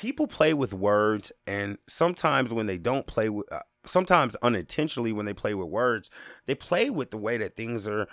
people 0.00 0.28
play 0.28 0.54
with 0.54 0.72
words, 0.72 1.32
and 1.44 1.76
sometimes 1.88 2.52
when 2.54 2.66
they 2.66 2.78
don't 2.78 3.06
play 3.08 3.28
with, 3.28 3.52
uh, 3.52 3.58
sometimes 3.84 4.36
unintentionally 4.42 5.12
when 5.12 5.26
they 5.26 5.34
play 5.34 5.54
with 5.54 5.68
words, 5.68 6.08
they 6.46 6.54
play 6.54 6.88
with 6.88 7.10
the 7.10 7.16
way 7.16 7.36
that 7.36 7.56
things 7.56 7.84
are 7.88 8.06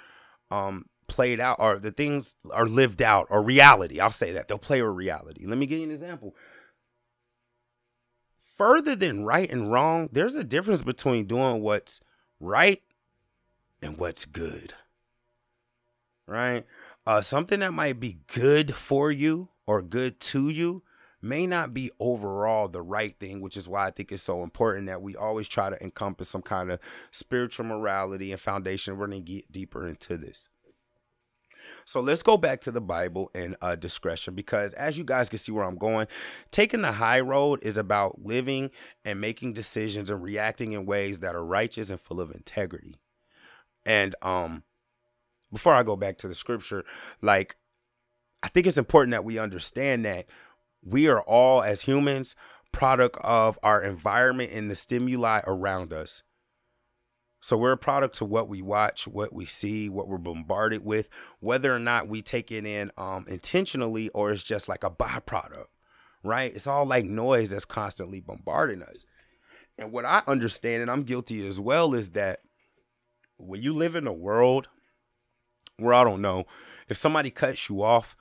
um, 0.49 0.85
played 1.07 1.39
out, 1.39 1.57
or 1.59 1.77
the 1.77 1.91
things 1.91 2.37
are 2.51 2.65
lived 2.65 3.03
out, 3.03 3.27
or 3.29 3.43
reality. 3.43 3.99
I'll 3.99 4.09
say 4.09 4.31
that 4.31 4.47
they'll 4.47 4.57
play 4.57 4.81
with 4.81 4.95
reality. 4.95 5.45
Let 5.45 5.59
me 5.59 5.67
give 5.67 5.77
you 5.77 5.85
an 5.85 5.91
example. 5.91 6.35
Further 8.57 8.95
than 8.95 9.23
right 9.23 9.51
and 9.51 9.71
wrong, 9.71 10.09
there's 10.11 10.33
a 10.33 10.43
difference 10.43 10.81
between 10.81 11.25
doing 11.25 11.61
what's 11.61 12.01
right 12.39 12.81
and 13.83 13.99
what's 13.99 14.25
good. 14.25 14.73
Right? 16.25 16.65
Uh, 17.05 17.21
something 17.21 17.59
that 17.59 17.73
might 17.73 17.99
be 17.99 18.17
good 18.25 18.73
for 18.73 19.11
you 19.11 19.49
or 19.67 19.83
good 19.83 20.19
to 20.19 20.49
you 20.49 20.81
may 21.25 21.47
not 21.47 21.73
be 21.73 21.91
overall 21.99 22.67
the 22.67 22.81
right 22.81 23.19
thing, 23.19 23.41
which 23.41 23.57
is 23.57 23.67
why 23.67 23.87
I 23.87 23.91
think 23.91 24.11
it's 24.11 24.23
so 24.23 24.43
important 24.43 24.87
that 24.87 25.01
we 25.01 25.15
always 25.15 25.47
try 25.47 25.69
to 25.69 25.83
encompass 25.83 26.29
some 26.29 26.41
kind 26.41 26.71
of 26.71 26.79
spiritual 27.11 27.65
morality 27.65 28.31
and 28.31 28.39
foundation. 28.39 28.97
We're 28.97 29.07
going 29.07 29.25
to 29.25 29.33
get 29.33 29.51
deeper 29.51 29.87
into 29.87 30.17
this. 30.17 30.49
So 31.83 31.99
let's 31.99 32.23
go 32.23 32.37
back 32.37 32.61
to 32.61 32.71
the 32.71 32.81
Bible 32.81 33.29
and 33.35 33.55
uh, 33.61 33.75
discretion 33.75 34.33
because, 34.33 34.73
as 34.73 34.97
you 34.97 35.03
guys 35.03 35.29
can 35.29 35.39
see 35.39 35.51
where 35.51 35.63
I'm 35.63 35.77
going, 35.77 36.07
taking 36.51 36.81
the 36.81 36.93
high 36.93 37.19
road 37.19 37.59
is 37.63 37.77
about 37.77 38.23
living 38.23 38.71
and 39.03 39.19
making 39.19 39.53
decisions 39.53 40.09
and 40.09 40.21
reacting 40.21 40.71
in 40.71 40.85
ways 40.85 41.19
that 41.19 41.35
are 41.35 41.45
righteous 41.45 41.89
and 41.89 41.99
full 41.99 42.21
of 42.21 42.31
integrity. 42.31 42.95
And 43.85 44.15
um, 44.21 44.63
before 45.51 45.73
I 45.73 45.83
go 45.83 45.95
back 45.95 46.17
to 46.19 46.27
the 46.27 46.35
scripture, 46.35 46.85
like 47.21 47.55
I 48.41 48.47
think 48.47 48.67
it's 48.67 48.77
important 48.77 49.11
that 49.11 49.25
we 49.25 49.39
understand 49.39 50.05
that 50.05 50.25
we 50.85 51.09
are 51.09 51.21
all 51.21 51.63
as 51.63 51.81
humans 51.81 52.35
product 52.71 53.17
of 53.23 53.57
our 53.63 53.81
environment 53.81 54.51
and 54.53 54.69
the 54.69 54.75
stimuli 54.75 55.41
around 55.47 55.91
us. 55.91 56.23
So 57.41 57.57
we're 57.57 57.71
a 57.71 57.77
product 57.77 58.19
of 58.21 58.29
what 58.29 58.49
we 58.49 58.61
watch, 58.61 59.07
what 59.07 59.31
we 59.31 59.45
see, 59.45 59.87
what 59.87 60.07
we're 60.07 60.17
bombarded 60.17 60.83
with, 60.83 61.09
whether 61.39 61.73
or 61.73 61.79
not 61.79 62.07
we 62.07 62.21
take 62.21 62.51
it 62.51 62.65
in 62.65 62.91
um, 62.97 63.25
intentionally 63.27 64.09
or 64.09 64.31
it's 64.31 64.43
just 64.43 64.67
like 64.67 64.83
a 64.83 64.89
byproduct, 64.89 65.67
right? 66.23 66.53
It's 66.53 66.67
all 66.67 66.85
like 66.85 67.05
noise 67.05 67.51
that's 67.51 67.65
constantly 67.65 68.19
bombarding 68.19 68.81
us. 68.81 69.05
And 69.77 69.91
what 69.91 70.05
I 70.05 70.23
understand, 70.27 70.81
and 70.81 70.91
I'm 70.91 71.03
guilty 71.03 71.45
as 71.47 71.59
well, 71.59 71.93
is 71.93 72.11
that 72.11 72.39
when 73.37 73.61
you 73.61 73.73
live 73.73 73.95
in 73.95 74.07
a 74.07 74.13
world 74.13 74.69
where 75.77 75.93
I 75.93 76.03
don't 76.03 76.21
know, 76.21 76.45
if 76.89 76.97
somebody 76.97 77.29
cuts 77.29 77.69
you 77.69 77.83
off, 77.83 78.15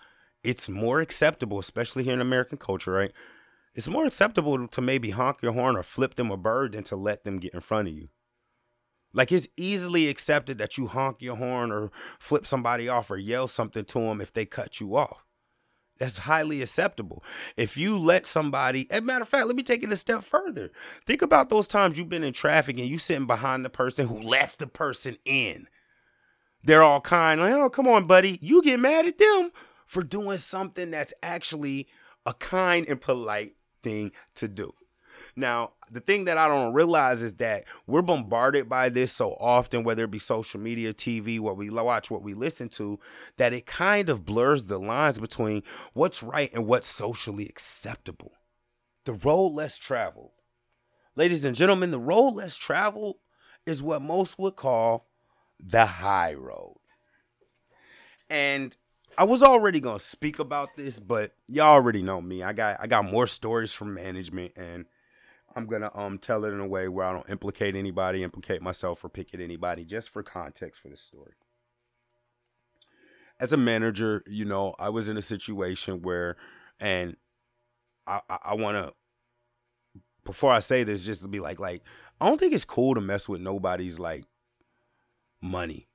it's 0.45 0.69
more 0.69 1.01
acceptable, 1.01 1.59
especially 1.59 2.05
here 2.05 2.13
in 2.13 2.21
American 2.21 2.59
culture, 2.59 2.93
right? 2.93 3.13
It's 3.75 3.89
more 3.89 4.07
acceptable 4.07 4.69
to 4.69 4.81
maybe 4.81 5.11
honk 5.11 5.39
your 5.43 5.53
horn 5.53 5.77
or 5.77 5.83
flip 5.83 6.15
them 6.15 6.31
a 6.31 6.37
bird 6.37 6.73
than 6.73 6.85
to 6.85 6.97
let 6.97 7.25
them 7.25 7.39
get 7.39 7.55
in 7.55 7.61
front 7.61 7.89
of 7.89 7.95
you. 7.95 8.09
Like 9.13 9.33
it's 9.33 9.49
easily 9.57 10.09
accepted 10.09 10.59
that 10.59 10.77
you 10.77 10.87
honk 10.87 11.21
your 11.21 11.37
horn 11.37 11.73
or 11.73 11.91
flip 12.19 12.47
somebody 12.47 12.89
off 12.89 13.11
or 13.11 13.17
yell 13.17 13.49
something 13.49 13.85
to 13.85 13.99
them 13.99 14.21
if 14.21 14.33
they 14.33 14.45
cut 14.45 14.81
you 14.81 14.97
off. 14.97 15.25
That's 15.99 16.19
highly 16.19 16.61
acceptable. 16.61 17.23
If 17.57 17.77
you 17.77 17.97
let 17.97 18.27
somebody, 18.27 18.91
as 18.91 18.99
a 18.99 19.03
matter 19.03 19.23
of 19.23 19.29
fact, 19.29 19.47
let 19.47 19.55
me 19.55 19.63
take 19.63 19.85
it 19.85 19.93
a 19.93 19.97
step 19.97 20.25
further. 20.25 20.73
Think 21.07 21.23
about 21.23 21.49
those 21.49 21.69
times 21.69 21.97
you've 21.97 22.09
been 22.09 22.25
in 22.25 22.33
traffic 22.33 22.79
and 22.79 22.89
you 22.89 22.99
sitting 22.99 23.29
behind 23.29 23.65
the 23.65 23.71
person 23.71 24.09
who 24.09 24.21
lets 24.21 24.57
the 24.57 24.67
person 24.67 25.17
in. 25.25 25.69
They're 26.65 26.83
all 26.83 27.01
kind, 27.01 27.41
like, 27.41 27.53
oh, 27.53 27.71
come 27.71 27.87
on, 27.87 28.09
buddy. 28.09 28.39
You 28.43 28.63
get 28.63 28.81
mad 28.81 29.07
at 29.07 29.19
them 29.19 29.53
for 29.87 30.03
doing 30.03 30.39
something 30.39 30.91
that's 30.91 31.15
actually 31.23 31.89
a 32.27 32.35
kind 32.35 32.87
and 32.89 33.01
polite 33.01 33.57
thing 33.83 34.13
to 34.35 34.49
do. 34.49 34.73
Now, 35.37 35.73
the 35.91 36.01
thing 36.01 36.25
that 36.27 36.39
I 36.39 36.49
don't 36.49 36.73
realize 36.73 37.23
is 37.23 37.35
that 37.35 37.65
we're 37.87 38.03
bombarded 38.03 38.69
by 38.69 38.89
this 38.89 39.13
so 39.13 39.33
often, 39.41 39.83
whether 39.83 40.05
it 40.05 40.11
be 40.11 40.19
social 40.19 40.61
media, 40.61 40.93
TV, 40.93 41.41
what 41.41 41.57
we 41.57 41.71
watch, 41.71 42.11
what 42.11 42.23
we 42.23 42.35
listen 42.35 42.69
to, 42.71 43.01
that 43.37 43.53
it 43.53 43.67
kind 43.67 44.11
of 44.11 44.25
blurs 44.25 44.67
the 44.67 44.79
lines 44.79 45.19
between 45.19 45.63
what's 45.93 46.23
right 46.23 46.53
and 46.53 46.67
what's 46.67 46.87
socially 46.87 47.47
acceptable. 47.47 48.33
The 49.05 49.15
road 49.15 49.49
less 49.49 49.77
traveled. 49.77 50.31
Ladies 51.17 51.45
and 51.45 51.57
gentlemen, 51.57 51.91
the 51.91 51.99
road 51.99 52.31
less 52.31 52.57
traveled 52.57 53.17
is 53.67 53.83
what 53.83 54.03
most 54.03 54.39
would 54.39 54.57
call 54.57 55.09
the 55.61 55.87
high 55.87 56.35
road. 56.35 56.77
And 58.31 58.77
I 59.17 59.25
was 59.25 59.43
already 59.43 59.81
gonna 59.81 59.99
speak 59.99 60.39
about 60.39 60.77
this, 60.77 60.99
but 60.99 61.33
y'all 61.49 61.73
already 61.73 62.03
know 62.03 62.21
me. 62.21 62.43
I 62.43 62.53
got 62.53 62.79
I 62.81 62.87
got 62.87 63.05
more 63.05 63.27
stories 63.27 63.73
from 63.73 63.95
management, 63.95 64.53
and 64.57 64.87
I'm 65.55 65.67
gonna 65.67 65.91
um 65.95 66.19
tell 66.19 66.45
it 66.45 66.53
in 66.53 66.61
a 66.61 66.67
way 66.67 66.89
where 66.89 67.07
I 67.07 67.13
don't 67.13 67.29
implicate 67.29 67.77
anybody, 67.77 68.23
implicate 68.23 68.63
myself, 68.63 69.05
or 69.05 69.09
pick 69.09 69.35
at 69.35 69.41
anybody, 69.41 69.85
just 69.85 70.11
for 70.11 70.23
context 70.23 70.81
for 70.81 70.89
this 70.89 71.01
story. 71.01 71.35
As 73.41 73.53
a 73.53 73.57
manager, 73.57 74.23
you 74.27 74.45
know, 74.45 74.75
I 74.79 74.89
was 74.89 75.09
in 75.09 75.17
a 75.17 75.23
situation 75.23 76.03
where, 76.03 76.37
and 76.81 77.17
I 78.07 78.21
I, 78.29 78.39
I 78.45 78.55
want 78.55 78.77
to 78.77 78.93
before 80.25 80.53
I 80.53 80.61
say 80.61 80.85
this, 80.85 81.05
just 81.05 81.23
to 81.23 81.29
be 81.29 81.41
like 81.41 81.61
like 81.61 81.83
I 82.21 82.29
don't 82.29 82.39
think 82.39 82.53
it's 82.53 82.65
cool 82.65 82.95
to 82.95 83.01
mess 83.01 83.29
with 83.29 83.41
nobody's 83.41 83.99
like 83.99 84.25
money 85.41 85.89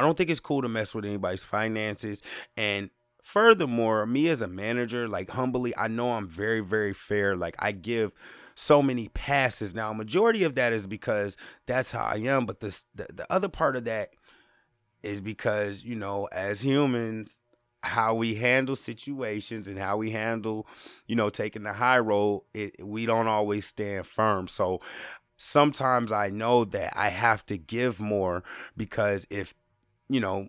I 0.00 0.02
don't 0.02 0.16
think 0.16 0.30
it's 0.30 0.40
cool 0.40 0.62
to 0.62 0.68
mess 0.68 0.94
with 0.94 1.04
anybody's 1.04 1.44
finances. 1.44 2.22
And 2.56 2.88
furthermore, 3.22 4.06
me 4.06 4.28
as 4.28 4.40
a 4.40 4.48
manager, 4.48 5.06
like 5.06 5.30
humbly, 5.30 5.76
I 5.76 5.88
know 5.88 6.12
I'm 6.12 6.26
very, 6.26 6.60
very 6.60 6.94
fair. 6.94 7.36
Like 7.36 7.54
I 7.58 7.72
give 7.72 8.14
so 8.54 8.82
many 8.82 9.08
passes. 9.08 9.74
Now, 9.74 9.92
majority 9.92 10.42
of 10.42 10.54
that 10.54 10.72
is 10.72 10.86
because 10.86 11.36
that's 11.66 11.92
how 11.92 12.04
I 12.04 12.16
am. 12.16 12.46
But 12.46 12.60
this 12.60 12.86
the, 12.94 13.08
the 13.12 13.30
other 13.30 13.48
part 13.48 13.76
of 13.76 13.84
that 13.84 14.08
is 15.02 15.20
because, 15.20 15.84
you 15.84 15.96
know, 15.96 16.28
as 16.32 16.64
humans, 16.64 17.40
how 17.82 18.14
we 18.14 18.36
handle 18.36 18.76
situations 18.76 19.68
and 19.68 19.78
how 19.78 19.98
we 19.98 20.12
handle, 20.12 20.66
you 21.06 21.14
know, 21.14 21.28
taking 21.28 21.62
the 21.62 21.74
high 21.74 21.98
road, 21.98 22.44
it, 22.54 22.82
we 22.82 23.04
don't 23.04 23.28
always 23.28 23.66
stand 23.66 24.06
firm. 24.06 24.48
So 24.48 24.80
sometimes 25.36 26.12
I 26.12 26.28
know 26.28 26.64
that 26.66 26.92
I 26.96 27.08
have 27.08 27.44
to 27.46 27.56
give 27.56 28.00
more 28.00 28.42
because 28.76 29.26
if 29.30 29.54
you 30.10 30.20
know, 30.20 30.48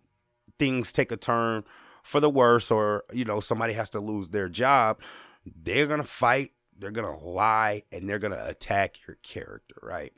things 0.60 0.92
take 0.92 1.12
a 1.12 1.18
turn 1.18 1.64
for 2.04 2.20
the 2.20 2.30
worse 2.30 2.72
or, 2.72 3.04
you 3.14 3.24
know, 3.24 3.40
somebody 3.40 3.74
has 3.74 3.90
to 3.92 4.00
lose 4.00 4.30
their 4.30 4.50
job, 4.50 5.00
they're 5.46 5.88
going 5.88 6.02
to 6.02 6.08
fight, 6.08 6.52
they're 6.78 6.92
going 6.92 7.08
to 7.08 7.26
lie, 7.26 7.84
and 7.92 8.10
they're 8.10 8.20
going 8.20 8.34
to 8.34 8.48
attack 8.48 8.96
your 9.08 9.18
character, 9.22 9.76
right? 9.82 10.14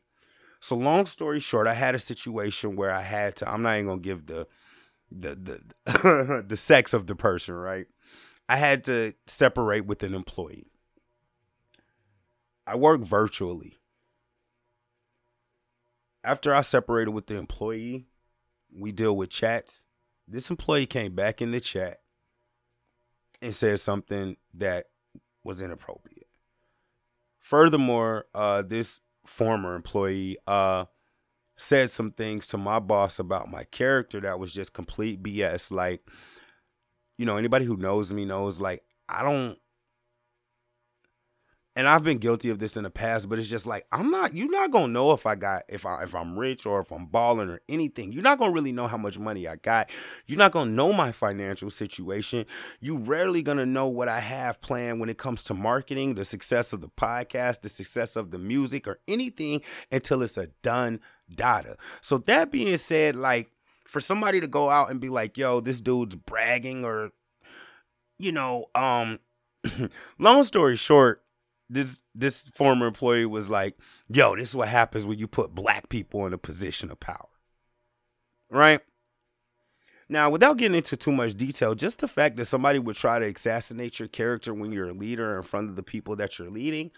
So 0.61 0.77
long 0.77 1.05
story 1.05 1.41
short, 1.41 1.67
I 1.67 1.73
had 1.73 1.93
a 1.93 1.99
situation 1.99 2.77
where 2.77 2.91
I 2.91 3.01
had 3.01 3.35
to 3.37 3.51
I'm 3.51 3.63
not 3.63 3.73
even 3.73 3.85
going 3.87 4.01
to 4.01 4.03
give 4.03 4.27
the 4.27 4.47
the 5.11 5.35
the 5.85 6.45
the 6.47 6.57
sex 6.57 6.93
of 6.93 7.07
the 7.07 7.15
person, 7.15 7.53
right? 7.53 7.87
I 8.47 8.55
had 8.55 8.83
to 8.85 9.13
separate 9.27 9.85
with 9.85 10.03
an 10.03 10.13
employee. 10.13 10.71
I 12.65 12.75
work 12.75 13.01
virtually. 13.01 13.79
After 16.23 16.55
I 16.55 16.61
separated 16.61 17.11
with 17.11 17.27
the 17.27 17.35
employee, 17.35 18.07
we 18.75 18.91
deal 18.91 19.15
with 19.15 19.29
chats. 19.29 19.83
This 20.27 20.49
employee 20.49 20.85
came 20.85 21.15
back 21.15 21.41
in 21.41 21.51
the 21.51 21.59
chat 21.59 21.99
and 23.41 23.53
said 23.53 23.79
something 23.79 24.37
that 24.53 24.85
was 25.43 25.61
inappropriate. 25.61 26.27
Furthermore, 27.39 28.25
uh, 28.33 28.61
this 28.61 29.01
former 29.25 29.75
employee 29.75 30.37
uh, 30.47 30.85
said 31.57 31.91
some 31.91 32.11
things 32.11 32.47
to 32.47 32.57
my 32.57 32.79
boss 32.79 33.19
about 33.19 33.51
my 33.51 33.65
character 33.65 34.21
that 34.21 34.39
was 34.39 34.53
just 34.53 34.73
complete 34.73 35.21
BS. 35.21 35.71
Like, 35.71 36.07
you 37.17 37.25
know, 37.25 37.37
anybody 37.37 37.65
who 37.65 37.77
knows 37.77 38.13
me 38.13 38.25
knows, 38.25 38.61
like, 38.61 38.83
I 39.09 39.23
don't 39.23 39.57
and 41.75 41.87
I've 41.87 42.03
been 42.03 42.19
guilty 42.19 42.49
of 42.49 42.59
this 42.59 42.77
in 42.77 42.83
the 42.83 42.91
past, 42.91 43.27
but 43.27 43.39
it's 43.39 43.49
just 43.49 43.65
like 43.65 43.87
I'm 43.91 44.11
not. 44.11 44.35
You're 44.35 44.49
not 44.49 44.69
gonna 44.71 44.93
know 44.93 45.11
if 45.11 45.25
I 45.25 45.35
got 45.35 45.63
if 45.67 45.85
I 45.85 46.03
if 46.03 46.13
I'm 46.13 46.37
rich 46.37 46.65
or 46.65 46.79
if 46.81 46.91
I'm 46.91 47.07
balling 47.07 47.49
or 47.49 47.61
anything. 47.67 48.11
You're 48.11 48.21
not 48.21 48.37
gonna 48.37 48.51
really 48.51 48.71
know 48.71 48.87
how 48.87 48.97
much 48.97 49.17
money 49.17 49.47
I 49.47 49.55
got. 49.55 49.89
You're 50.27 50.37
not 50.37 50.51
gonna 50.51 50.71
know 50.71 50.93
my 50.93 51.11
financial 51.11 51.71
situation. 51.71 52.45
You're 52.79 52.99
rarely 52.99 53.41
gonna 53.41 53.65
know 53.65 53.87
what 53.87 54.07
I 54.07 54.19
have 54.19 54.61
planned 54.61 54.99
when 54.99 55.09
it 55.09 55.17
comes 55.17 55.43
to 55.45 55.55
marketing, 55.55 56.13
the 56.13 56.25
success 56.25 56.73
of 56.73 56.81
the 56.81 56.89
podcast, 56.89 57.61
the 57.61 57.69
success 57.69 58.15
of 58.15 58.29
the 58.29 58.39
music, 58.39 58.87
or 58.87 58.99
anything 59.07 59.61
until 59.91 60.21
it's 60.21 60.37
a 60.37 60.47
done 60.61 60.99
data. 61.33 61.77
So 62.01 62.19
that 62.19 62.51
being 62.51 62.77
said, 62.77 63.15
like 63.15 63.49
for 63.87 63.99
somebody 63.99 64.39
to 64.41 64.47
go 64.47 64.69
out 64.69 64.91
and 64.91 64.99
be 64.99 65.09
like, 65.09 65.39
"Yo, 65.39 65.59
this 65.59 65.81
dude's 65.81 66.15
bragging," 66.15 66.85
or 66.85 67.09
you 68.19 68.31
know, 68.31 68.65
um, 68.75 69.19
long 70.19 70.43
story 70.43 70.75
short 70.75 71.23
this 71.69 72.03
this 72.13 72.47
former 72.55 72.87
employee 72.87 73.25
was 73.25 73.49
like, 73.49 73.75
"Yo, 74.09 74.35
this 74.35 74.49
is 74.49 74.55
what 74.55 74.67
happens 74.67 75.05
when 75.05 75.19
you 75.19 75.27
put 75.27 75.55
black 75.55 75.89
people 75.89 76.25
in 76.25 76.33
a 76.33 76.37
position 76.37 76.91
of 76.91 76.99
power." 76.99 77.29
Right? 78.49 78.81
Now, 80.09 80.29
without 80.29 80.57
getting 80.57 80.75
into 80.75 80.97
too 80.97 81.11
much 81.11 81.33
detail, 81.35 81.75
just 81.75 81.99
the 81.99 82.07
fact 82.07 82.35
that 82.35 82.45
somebody 82.45 82.77
would 82.77 82.95
try 82.95 83.19
to 83.19 83.25
assassinate 83.25 83.99
your 83.99 84.07
character 84.07 84.53
when 84.53 84.71
you're 84.71 84.89
a 84.89 84.93
leader 84.93 85.37
in 85.37 85.43
front 85.43 85.69
of 85.69 85.75
the 85.75 85.83
people 85.83 86.15
that 86.17 86.37
you're 86.37 86.51
leading, 86.51 86.91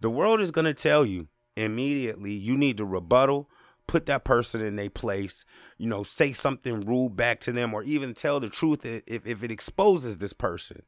the 0.00 0.10
world 0.10 0.40
is 0.40 0.50
going 0.50 0.64
to 0.64 0.74
tell 0.74 1.04
you 1.04 1.28
immediately 1.56 2.32
you 2.32 2.56
need 2.56 2.78
to 2.78 2.84
rebuttal, 2.84 3.50
put 3.86 4.06
that 4.06 4.24
person 4.24 4.64
in 4.64 4.76
their 4.76 4.88
place, 4.88 5.44
you 5.76 5.86
know, 5.86 6.02
say 6.02 6.32
something 6.32 6.80
rude 6.80 7.16
back 7.16 7.40
to 7.40 7.52
them, 7.52 7.74
or 7.74 7.82
even 7.82 8.14
tell 8.14 8.40
the 8.40 8.48
truth 8.48 8.86
if, 8.86 9.26
if 9.26 9.42
it 9.42 9.50
exposes 9.50 10.18
this 10.18 10.32
person. 10.32 10.82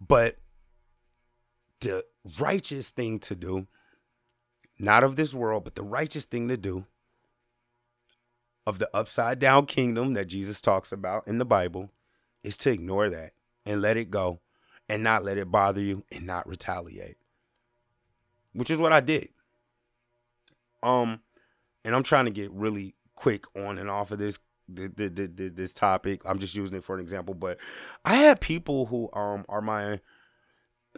But 0.00 0.38
the 1.80 2.04
righteous 2.38 2.88
thing 2.88 3.18
to 3.20 3.34
do, 3.34 3.66
not 4.78 5.04
of 5.04 5.16
this 5.16 5.34
world, 5.34 5.64
but 5.64 5.74
the 5.74 5.82
righteous 5.82 6.24
thing 6.24 6.48
to 6.48 6.56
do 6.56 6.86
of 8.66 8.78
the 8.78 8.90
upside 8.94 9.38
down 9.38 9.66
kingdom 9.66 10.14
that 10.14 10.26
Jesus 10.26 10.60
talks 10.60 10.90
about 10.90 11.26
in 11.26 11.38
the 11.38 11.44
Bible 11.44 11.90
is 12.42 12.56
to 12.58 12.70
ignore 12.70 13.08
that 13.08 13.32
and 13.64 13.80
let 13.80 13.96
it 13.96 14.10
go 14.10 14.40
and 14.88 15.02
not 15.02 15.24
let 15.24 15.38
it 15.38 15.50
bother 15.50 15.80
you 15.80 16.04
and 16.10 16.26
not 16.26 16.48
retaliate. 16.48 17.16
Which 18.52 18.70
is 18.70 18.78
what 18.78 18.92
I 18.92 19.00
did. 19.00 19.28
Um 20.82 21.20
and 21.84 21.94
I'm 21.94 22.02
trying 22.02 22.24
to 22.24 22.30
get 22.30 22.50
really 22.50 22.94
quick 23.14 23.44
on 23.56 23.78
and 23.78 23.88
off 23.88 24.10
of 24.10 24.18
this 24.18 24.38
this 24.68 25.00
this 25.54 25.74
topic. 25.74 26.22
I'm 26.24 26.40
just 26.40 26.54
using 26.54 26.76
it 26.76 26.84
for 26.84 26.96
an 26.96 27.00
example, 27.00 27.34
but 27.34 27.58
I 28.04 28.16
had 28.16 28.40
people 28.40 28.86
who 28.86 29.10
um 29.12 29.44
are 29.48 29.60
my 29.60 30.00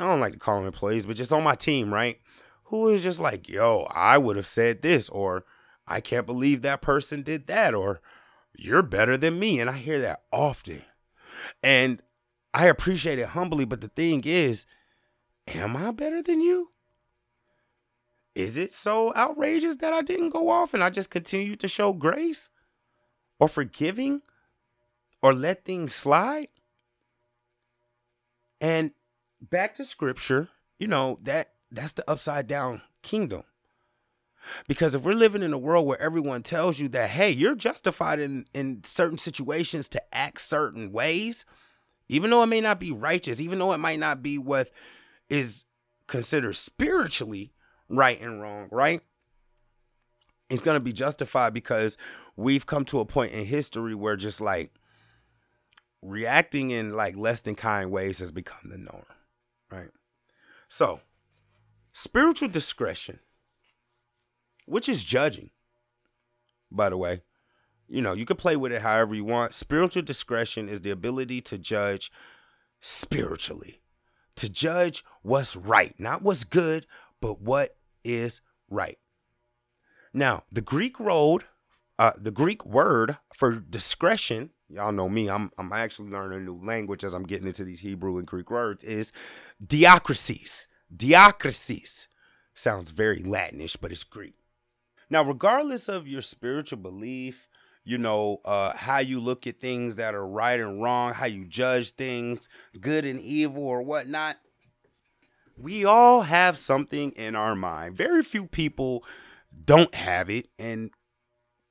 I 0.00 0.07
don't 0.07 0.21
like 0.21 0.33
to 0.33 0.38
call 0.38 0.59
them 0.59 0.67
employees, 0.67 1.07
but 1.07 1.17
just 1.17 1.33
on 1.33 1.43
my 1.43 1.55
team, 1.55 1.93
right? 1.93 2.21
Who 2.64 2.88
is 2.88 3.02
just 3.02 3.21
like, 3.21 3.49
yo, 3.49 3.87
I 3.90 4.19
would 4.19 4.37
have 4.37 4.47
said 4.47 4.83
this, 4.83 5.09
or 5.09 5.45
I 5.87 6.00
can't 6.00 6.26
believe 6.26 6.62
that 6.62 6.83
person 6.83 7.23
did 7.23 7.47
that, 7.47 7.75
or 7.75 8.00
you're 8.55 8.83
better 8.83 9.17
than 9.17 9.38
me. 9.38 9.61
And 9.61 9.71
I 9.71 9.75
hear 9.75 10.00
that 10.00 10.23
often. 10.33 10.83
And 11.62 12.02
I 12.52 12.67
appreciate 12.67 13.19
it 13.19 13.28
humbly, 13.28 13.64
but 13.64 13.81
the 13.81 13.88
thing 13.88 14.23
is, 14.25 14.67
am 15.47 15.76
I 15.76 15.90
better 15.93 16.23
than 16.23 16.40
you? 16.40 16.71
Is 18.35 18.57
it 18.57 18.73
so 18.73 19.14
outrageous 19.14 19.76
that 19.76 19.93
I 19.93 20.02
didn't 20.02 20.31
go 20.31 20.49
off 20.49 20.75
and 20.75 20.85
I 20.85 20.90
just 20.90 21.11
continue 21.11 21.57
to 21.57 21.69
show 21.69 21.93
grace 21.93 22.50
or 23.40 23.49
forgiving 23.49 24.23
or 25.23 25.35
let 25.35 25.64
things 25.64 25.95
slide? 25.95 26.49
And 28.61 28.93
back 29.40 29.75
to 29.75 29.85
scripture, 29.85 30.49
you 30.78 30.87
know, 30.87 31.18
that 31.23 31.52
that's 31.71 31.92
the 31.92 32.09
upside 32.11 32.47
down 32.47 32.83
kingdom. 33.02 33.45
Because 34.66 34.95
if 34.95 35.02
we're 35.02 35.12
living 35.12 35.42
in 35.42 35.52
a 35.52 35.59
world 35.59 35.87
where 35.87 36.00
everyone 36.00 36.42
tells 36.42 36.78
you 36.78 36.88
that, 36.90 37.11
hey, 37.11 37.30
you're 37.30 37.54
justified 37.54 38.21
in, 38.21 38.47
in 38.54 38.83
certain 38.85 39.18
situations 39.18 39.88
to 39.90 40.14
act 40.14 40.40
certain 40.40 40.92
ways, 40.92 41.45
even 42.09 42.30
though 42.30 42.42
it 42.42 42.47
may 42.47 42.61
not 42.61 42.80
be 42.80 42.90
righteous, 42.90 43.40
even 43.40 43.59
though 43.59 43.73
it 43.73 43.78
might 43.78 43.99
not 43.99 44.23
be 44.23 44.38
what 44.38 44.71
is 45.28 45.66
considered 46.07 46.54
spiritually 46.54 47.52
right 47.88 48.21
and 48.21 48.40
wrong, 48.40 48.68
right? 48.71 49.02
It's 50.49 50.62
going 50.62 50.76
to 50.76 50.80
be 50.80 50.92
justified 50.92 51.52
because 51.52 51.99
we've 52.37 52.64
come 52.64 52.85
to 52.87 53.00
a 53.00 53.04
point 53.04 53.33
in 53.33 53.45
history 53.45 53.95
where 53.95 54.16
just 54.16 54.40
like 54.40 54.73
reacting 56.00 56.71
in 56.71 56.90
like 56.90 57.16
less 57.16 57.40
than 57.40 57.54
kind 57.54 57.90
ways 57.90 58.21
has 58.21 58.30
become 58.30 58.71
the 58.71 58.78
norm, 58.78 59.04
right? 59.71 59.91
So, 60.69 61.01
spiritual 61.93 62.49
discretion 62.49 63.21
which 64.69 64.89
is 64.89 65.03
judging. 65.03 65.51
By 66.71 66.91
the 66.91 66.97
way, 66.97 67.23
you 67.89 68.03
know, 68.03 68.13
you 68.13 68.27
can 68.27 68.37
play 68.37 68.57
with 68.57 68.73
it 68.73 68.83
however 68.83 69.15
you 69.15 69.25
want. 69.25 69.55
Spiritual 69.55 70.03
discretion 70.03 70.69
is 70.69 70.83
the 70.83 70.91
ability 70.91 71.41
to 71.43 71.59
judge 71.59 72.13
spiritually, 72.81 73.81
to 74.37 74.49
judge 74.49 75.05
what's 75.23 75.57
right, 75.57 75.95
not 75.99 76.23
what's 76.23 76.45
good, 76.45 76.87
but 77.21 77.41
what 77.41 77.77
is 78.05 78.43
right. 78.69 78.99
Now, 80.13 80.45
the 80.53 80.61
Greek 80.61 81.01
road, 81.01 81.45
uh, 81.99 82.13
the 82.17 82.31
Greek 82.31 82.65
word 82.67 83.17
for 83.35 83.55
discretion, 83.55 84.51
y'all 84.69 84.93
know 84.93 85.09
me, 85.09 85.29
I'm 85.29 85.51
I'm 85.59 85.73
actually 85.73 86.11
learning 86.11 86.41
a 86.41 86.43
new 86.43 86.61
language 86.65 87.05
as 87.05 87.15
I'm 87.15 87.25
getting 87.25 87.47
into 87.47 87.65
these 87.65 87.81
Hebrew 87.81 88.19
and 88.19 88.27
Greek 88.27 88.51
words, 88.51 88.85
is 88.85 89.12
diakrasis. 89.64 90.66
Diakrasis. 90.95 92.09
Sounds 92.55 92.90
very 92.90 93.23
Latinish, 93.23 93.77
but 93.81 93.92
it's 93.92 94.05
Greek. 94.05 94.35
Now, 95.11 95.23
regardless 95.23 95.88
of 95.88 96.07
your 96.07 96.23
spiritual 96.23 96.79
belief, 96.79 97.49
you 97.85 97.97
know, 97.97 98.40
uh, 98.45 98.75
how 98.75 98.99
you 98.99 99.21
look 99.21 99.47
at 99.47 99.61
things 99.61 99.97
that 99.97 100.14
are 100.14 100.27
right 100.27 100.61
and 100.61 100.83
wrong, 100.83 101.14
how 101.14 101.27
you 101.27 101.47
judge 101.47 101.92
things, 101.92 102.49
good 102.81 103.05
and 103.07 103.21
evil 103.21 103.62
or 103.62 103.81
whatnot, 103.83 104.37
we 105.57 105.85
all 105.85 106.23
have 106.23 106.59
something 106.59 107.12
in 107.12 107.35
our 107.35 107.55
mind. 107.55 107.97
Very 107.97 108.23
few 108.23 108.47
people 108.47 109.05
don't 109.64 109.95
have 109.95 110.29
it. 110.29 110.49
And 110.59 110.90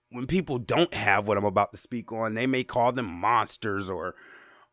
when 0.09 0.25
people 0.25 0.57
don't 0.57 0.93
have 0.93 1.27
what 1.27 1.37
I'm 1.37 1.45
about 1.45 1.71
to 1.71 1.77
speak 1.77 2.11
on, 2.11 2.33
they 2.33 2.47
may 2.47 2.63
call 2.63 2.91
them 2.91 3.05
monsters 3.05 3.89
or 3.89 4.15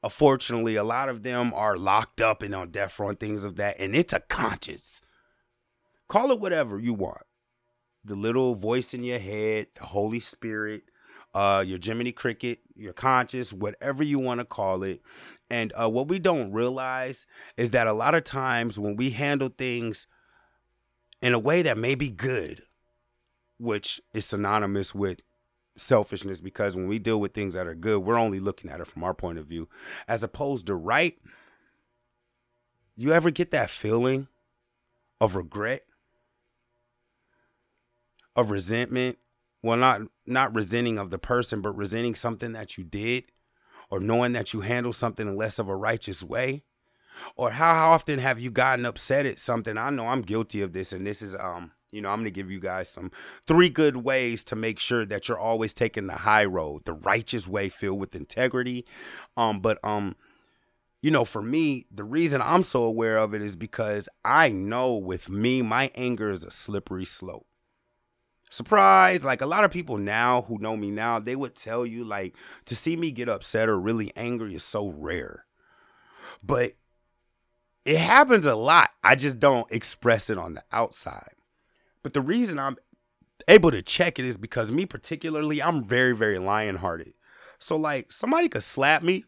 unfortunately 0.03 0.77
a 0.77 0.85
lot 0.85 1.09
of 1.09 1.23
them 1.23 1.53
are 1.55 1.77
locked 1.77 2.21
up 2.21 2.43
and 2.43 2.55
on 2.55 2.71
death 2.71 2.99
row 2.99 3.09
and 3.09 3.21
things 3.21 3.45
of 3.45 3.57
that. 3.57 3.77
And 3.79 3.97
it's 3.97 4.13
a 4.13 4.21
conscience. 4.21 5.01
Call 6.09 6.31
it 6.31 6.41
whatever 6.41 6.79
you 6.79 6.95
want 6.95 7.23
the 8.05 8.15
little 8.15 8.55
voice 8.55 8.93
in 8.93 9.03
your 9.03 9.19
head, 9.19 9.67
the 9.75 9.85
Holy 9.87 10.21
Spirit, 10.21 10.83
uh, 11.35 11.65
your 11.67 11.79
Jiminy 11.83 12.13
Cricket, 12.13 12.61
your 12.77 12.93
conscious, 12.93 13.53
whatever 13.53 14.03
you 14.03 14.19
want 14.19 14.41
to 14.41 14.45
call 14.45 14.83
it. 14.83 15.01
And 15.51 15.73
uh, 15.81 15.89
what 15.89 16.09
we 16.09 16.19
don't 16.19 16.53
realize 16.53 17.27
is 17.57 17.71
that 17.71 17.87
a 17.87 17.93
lot 17.93 18.15
of 18.15 18.25
times 18.25 18.79
when 18.79 18.97
we 18.97 19.11
handle 19.11 19.49
things 19.49 20.07
in 21.23 21.33
a 21.33 21.39
way 21.39 21.63
that 21.63 21.79
may 21.79 21.95
be 21.95 22.11
good, 22.11 22.63
which 23.59 24.01
is 24.13 24.27
synonymous 24.27 24.95
with 24.95 25.21
selfishness, 25.77 26.41
because 26.41 26.77
when 26.77 26.89
we 26.89 26.99
deal 26.99 27.21
with 27.21 27.35
things 27.35 27.55
that 27.55 27.67
are 27.67 27.75
good, 27.75 27.99
we're 27.99 28.19
only 28.19 28.41
looking 28.41 28.71
at 28.71 28.81
it 28.81 28.87
from 28.87 29.05
our 29.05 29.15
point 29.15 29.39
of 29.39 29.47
view, 29.47 29.69
as 30.07 30.23
opposed 30.23 30.67
to 30.67 30.75
right. 30.75 31.19
You 32.97 33.13
ever 33.13 33.31
get 33.31 33.51
that 33.51 33.71
feeling 33.71 34.29
of 35.21 35.35
regret? 35.35 35.85
of 38.37 38.51
resentment 38.51 39.19
well 39.63 39.77
not 39.77 40.03
not 40.27 40.55
resenting 40.55 40.99
of 40.99 41.11
the 41.11 41.19
person 41.19 41.61
but 41.61 41.77
resenting 41.77 42.15
something 42.15 42.53
that 42.53 42.77
you 42.77 42.85
did 42.85 43.25
or 43.91 44.01
knowing 44.01 44.33
that 44.33 44.53
you 44.53 44.61
handled 44.61 44.97
something 44.97 45.29
in 45.29 45.37
less 45.37 45.59
of 45.59 45.69
a 45.69 45.77
righteous 45.77 46.23
way 46.23 46.63
or 47.37 47.53
how 47.53 47.91
often 47.91 48.19
have 48.19 48.41
you 48.41 48.51
gotten 48.51 48.85
upset 48.85 49.27
at 49.27 49.39
something 49.39 49.79
i 49.79 49.91
know 49.91 50.09
i'm 50.09 50.23
guilty 50.23 50.61
of 50.61 50.73
this 50.73 50.93
and 50.93 51.07
this 51.07 51.23
is 51.23 51.35
um 51.37 51.71
you 51.95 52.03
know 52.03 52.11
i'm 52.11 52.19
going 52.19 52.25
to 52.25 52.31
give 52.31 52.51
you 52.51 52.61
guys 52.61 52.89
some 52.89 53.11
three 53.47 53.69
good 53.69 53.99
ways 53.99 54.45
to 54.45 54.57
make 54.57 54.79
sure 54.79 55.05
that 55.07 55.29
you're 55.29 55.39
always 55.39 55.73
taking 55.73 56.07
the 56.07 56.15
high 56.15 56.45
road 56.45 56.85
the 56.85 56.93
righteous 56.93 57.49
way 57.49 57.69
filled 57.69 58.01
with 58.01 58.15
integrity. 58.15 58.85
Um 59.37 59.61
but 59.61 59.79
um 59.85 60.17
you 61.03 61.11
know, 61.11 61.27
for 61.27 61.43
me, 61.43 61.85
the 61.91 62.03
reason 62.03 62.41
I'm 62.41 62.65
so 62.65 62.83
aware 62.83 63.19
of 63.19 63.35
it 63.35 63.43
is 63.43 63.57
because 63.57 64.09
I 64.25 64.49
know 64.49 64.95
with 64.95 65.29
me, 65.29 65.61
my 65.61 65.91
anger 65.95 66.31
is 66.31 66.47
a 66.47 66.51
slippery 66.51 67.05
slope. 67.05 67.47
Surprise 68.51 69.23
like 69.23 69.43
a 69.43 69.47
lot 69.47 69.65
of 69.65 69.71
people 69.71 69.99
now 69.99 70.43
who 70.43 70.59
know 70.59 70.77
me 70.77 70.91
now 70.91 71.19
they 71.19 71.37
would 71.37 71.57
tell 71.57 71.85
you 71.85 72.05
like 72.05 72.35
to 72.67 72.77
see 72.77 72.97
me 72.97 73.11
get 73.11 73.29
upset 73.29 73.69
or 73.69 73.79
really 73.79 74.13
angry 74.17 74.55
is 74.55 74.65
so 74.65 74.89
rare. 74.89 75.45
But 76.43 76.73
it 77.85 77.99
happens 77.99 78.47
a 78.47 78.55
lot. 78.55 78.91
I 79.03 79.15
just 79.15 79.39
don't 79.39 79.71
express 79.71 80.31
it 80.31 80.39
on 80.39 80.55
the 80.55 80.63
outside 80.73 81.35
but 82.05 82.13
the 82.13 82.21
reason 82.21 82.61
i'm 82.61 82.77
able 83.49 83.73
to 83.73 83.83
check 83.83 84.21
it 84.21 84.25
is 84.25 84.37
because 84.37 84.71
me 84.71 84.87
particularly 84.87 85.61
i'm 85.61 85.83
very 85.83 86.15
very 86.15 86.39
lion-hearted 86.39 87.15
so 87.59 87.77
like 87.77 88.13
somebody 88.13 88.49
could 88.49 88.63
slap 88.63 89.03
me 89.03 89.25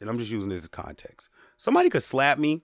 and 0.00 0.08
i'm 0.08 0.18
just 0.18 0.30
using 0.30 0.48
this 0.48 0.62
as 0.62 0.68
context 0.68 1.28
somebody 1.58 1.90
could 1.90 2.02
slap 2.02 2.38
me 2.38 2.62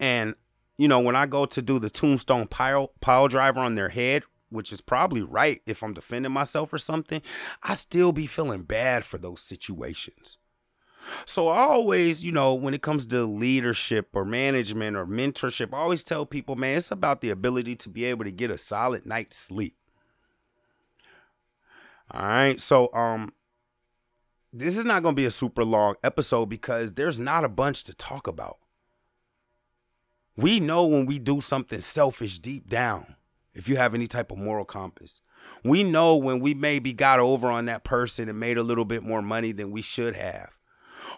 and 0.00 0.34
you 0.78 0.88
know 0.88 1.00
when 1.00 1.14
i 1.14 1.26
go 1.26 1.44
to 1.44 1.60
do 1.60 1.78
the 1.78 1.90
tombstone 1.90 2.46
pile 2.46 2.92
pile 3.02 3.28
driver 3.28 3.60
on 3.60 3.74
their 3.74 3.90
head 3.90 4.22
which 4.52 4.72
is 4.72 4.80
probably 4.80 5.22
right 5.22 5.62
if 5.66 5.82
I'm 5.82 5.94
defending 5.94 6.32
myself 6.32 6.72
or 6.72 6.78
something, 6.78 7.22
I 7.62 7.74
still 7.74 8.12
be 8.12 8.26
feeling 8.26 8.62
bad 8.62 9.04
for 9.04 9.18
those 9.18 9.40
situations. 9.40 10.38
So 11.24 11.48
I 11.48 11.60
always, 11.60 12.24
you 12.24 12.32
know, 12.32 12.54
when 12.54 12.74
it 12.74 12.82
comes 12.82 13.06
to 13.06 13.24
leadership 13.24 14.10
or 14.14 14.24
management 14.24 14.96
or 14.96 15.06
mentorship, 15.06 15.72
I 15.72 15.78
always 15.78 16.04
tell 16.04 16.26
people, 16.26 16.56
man, 16.56 16.78
it's 16.78 16.90
about 16.90 17.20
the 17.20 17.30
ability 17.30 17.76
to 17.76 17.88
be 17.88 18.04
able 18.04 18.24
to 18.24 18.30
get 18.30 18.50
a 18.50 18.58
solid 18.58 19.06
night's 19.06 19.36
sleep. 19.36 19.76
All 22.10 22.22
right. 22.22 22.60
So 22.60 22.92
um 22.94 23.32
this 24.52 24.76
is 24.76 24.84
not 24.84 25.02
going 25.02 25.14
to 25.14 25.20
be 25.20 25.24
a 25.24 25.30
super 25.30 25.64
long 25.64 25.94
episode 26.04 26.46
because 26.46 26.92
there's 26.92 27.18
not 27.18 27.42
a 27.42 27.48
bunch 27.48 27.84
to 27.84 27.94
talk 27.94 28.26
about. 28.26 28.58
We 30.36 30.60
know 30.60 30.84
when 30.84 31.06
we 31.06 31.18
do 31.18 31.40
something 31.40 31.80
selfish 31.80 32.38
deep 32.38 32.68
down 32.68 33.16
if 33.54 33.68
you 33.68 33.76
have 33.76 33.94
any 33.94 34.06
type 34.06 34.30
of 34.30 34.38
moral 34.38 34.64
compass. 34.64 35.20
We 35.64 35.84
know 35.84 36.16
when 36.16 36.40
we 36.40 36.54
maybe 36.54 36.92
got 36.92 37.18
over 37.18 37.48
on 37.48 37.66
that 37.66 37.84
person 37.84 38.28
and 38.28 38.38
made 38.38 38.58
a 38.58 38.62
little 38.62 38.84
bit 38.84 39.02
more 39.02 39.22
money 39.22 39.52
than 39.52 39.70
we 39.70 39.82
should 39.82 40.16
have. 40.16 40.50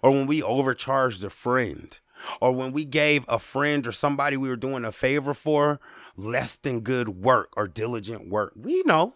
Or 0.02 0.10
when 0.10 0.26
we 0.26 0.42
overcharged 0.42 1.24
a 1.24 1.30
friend. 1.30 1.98
Or 2.40 2.52
when 2.52 2.72
we 2.72 2.84
gave 2.84 3.24
a 3.28 3.38
friend 3.38 3.86
or 3.86 3.92
somebody 3.92 4.36
we 4.36 4.48
were 4.48 4.56
doing 4.56 4.84
a 4.84 4.92
favor 4.92 5.34
for 5.34 5.80
less 6.16 6.54
than 6.54 6.80
good 6.80 7.08
work 7.08 7.52
or 7.56 7.68
diligent 7.68 8.28
work. 8.28 8.52
We 8.56 8.82
know. 8.84 9.14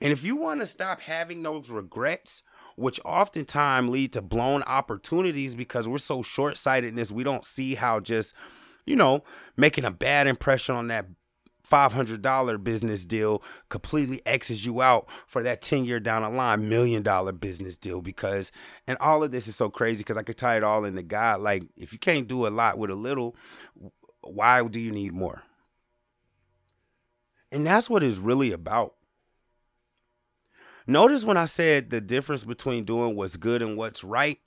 And 0.00 0.12
if 0.12 0.24
you 0.24 0.36
want 0.36 0.60
to 0.60 0.66
stop 0.66 1.00
having 1.00 1.42
those 1.42 1.70
regrets, 1.70 2.42
which 2.76 3.00
oftentimes 3.04 3.90
lead 3.90 4.12
to 4.12 4.22
blown 4.22 4.62
opportunities 4.62 5.54
because 5.54 5.88
we're 5.88 5.98
so 5.98 6.22
short 6.22 6.56
sightedness, 6.56 7.10
we 7.10 7.24
don't 7.24 7.44
see 7.44 7.74
how 7.74 8.00
just, 8.00 8.34
you 8.86 8.96
know, 8.96 9.24
making 9.56 9.84
a 9.84 9.90
bad 9.90 10.26
impression 10.26 10.74
on 10.74 10.88
that 10.88 11.06
$500 11.70 12.64
business 12.64 13.04
deal 13.04 13.42
completely 13.68 14.20
X's 14.26 14.64
you 14.64 14.82
out 14.82 15.08
for 15.26 15.42
that 15.42 15.62
10 15.62 15.84
year 15.84 16.00
down 16.00 16.22
the 16.22 16.28
line 16.28 16.68
million 16.68 17.02
dollar 17.02 17.32
business 17.32 17.76
deal 17.76 18.00
because 18.00 18.52
and 18.86 18.96
all 19.00 19.22
of 19.22 19.30
this 19.30 19.46
is 19.46 19.56
so 19.56 19.70
crazy 19.70 19.98
because 19.98 20.16
I 20.16 20.22
could 20.22 20.36
tie 20.36 20.56
it 20.56 20.64
all 20.64 20.84
into 20.84 21.02
God. 21.02 21.40
Like 21.40 21.64
if 21.76 21.92
you 21.92 21.98
can't 21.98 22.28
do 22.28 22.46
a 22.46 22.48
lot 22.48 22.78
with 22.78 22.90
a 22.90 22.94
little 22.94 23.36
why 24.22 24.66
do 24.66 24.80
you 24.80 24.90
need 24.90 25.12
more? 25.12 25.42
And 27.50 27.66
that's 27.66 27.88
what 27.88 28.02
it's 28.02 28.18
really 28.18 28.52
about. 28.52 28.94
Notice 30.86 31.24
when 31.24 31.36
I 31.36 31.44
said 31.44 31.90
the 31.90 32.00
difference 32.00 32.44
between 32.44 32.84
doing 32.84 33.14
what's 33.14 33.36
good 33.36 33.62
and 33.62 33.76
what's 33.76 34.02
right 34.02 34.38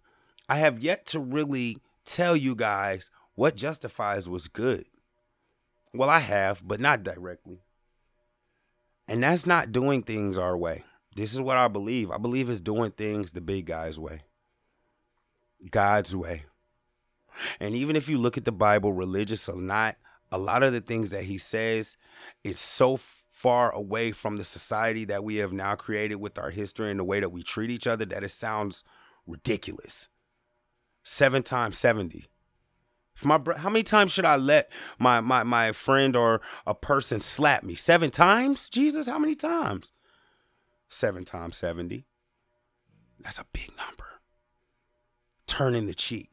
I 0.52 0.56
have 0.56 0.80
yet 0.80 1.06
to 1.08 1.20
really 1.22 1.78
tell 2.04 2.36
you 2.36 2.56
guys 2.56 3.10
what 3.36 3.56
justifies 3.56 4.28
what's 4.28 4.50
good 4.50 4.84
well, 5.94 6.10
I 6.10 6.20
have, 6.20 6.62
but 6.66 6.80
not 6.80 7.04
directly. 7.04 7.62
And 9.08 9.24
that's 9.24 9.46
not 9.46 9.72
doing 9.72 10.04
things 10.04 10.38
our 10.38 10.58
way. 10.58 10.84
This 11.16 11.34
is 11.34 11.42
what 11.42 11.58
I 11.58 11.68
believe. 11.68 12.12
I 12.12 12.18
believe 12.18 12.50
it's 12.50 12.62
doing 12.62 12.92
things 12.92 13.32
the 13.32 13.42
big 13.42 13.66
guy's 13.66 14.00
way, 14.00 14.22
God's 15.70 16.16
way. 16.16 16.46
And 17.60 17.76
even 17.76 17.96
if 17.96 18.08
you 18.08 18.18
look 18.18 18.38
at 18.38 18.46
the 18.46 18.52
Bible, 18.52 18.94
religious 18.94 19.50
or 19.50 19.58
not, 19.58 19.98
a 20.32 20.38
lot 20.38 20.64
of 20.64 20.72
the 20.72 20.82
things 20.82 21.10
that 21.10 21.26
he 21.26 21.38
says 21.38 21.98
is 22.44 22.60
so 22.60 22.98
far 23.30 23.72
away 23.72 24.12
from 24.12 24.38
the 24.38 24.44
society 24.44 25.04
that 25.06 25.24
we 25.24 25.38
have 25.38 25.52
now 25.52 25.76
created 25.76 26.16
with 26.16 26.38
our 26.38 26.52
history 26.52 26.90
and 26.90 27.00
the 27.00 27.04
way 27.04 27.20
that 27.20 27.32
we 27.32 27.44
treat 27.44 27.70
each 27.70 27.88
other 27.88 28.06
that 28.06 28.24
it 28.24 28.30
sounds 28.30 28.84
ridiculous. 29.28 30.08
Seven 31.04 31.44
times 31.44 31.78
70. 31.78 32.28
If 33.22 33.26
my 33.26 33.38
bro- 33.38 33.58
how 33.58 33.70
many 33.70 33.84
times 33.84 34.12
should 34.12 34.26
I 34.26 34.36
let 34.36 34.72
my, 34.98 35.20
my 35.20 35.44
my 35.44 35.74
friend 35.74 36.16
or 36.16 36.42
a 36.66 36.74
person 36.74 37.20
slap 37.20 37.62
me? 37.62 37.76
Seven 37.76 38.10
times? 38.10 38.68
Jesus, 38.68 39.06
how 39.06 39.20
many 39.20 39.36
times? 39.36 39.92
Seven 40.90 41.24
times 41.24 41.56
70. 41.56 42.08
That's 43.20 43.38
a 43.38 43.46
big 43.54 43.70
number. 43.78 44.22
Turning 45.46 45.86
the 45.86 45.94
cheek. 45.94 46.32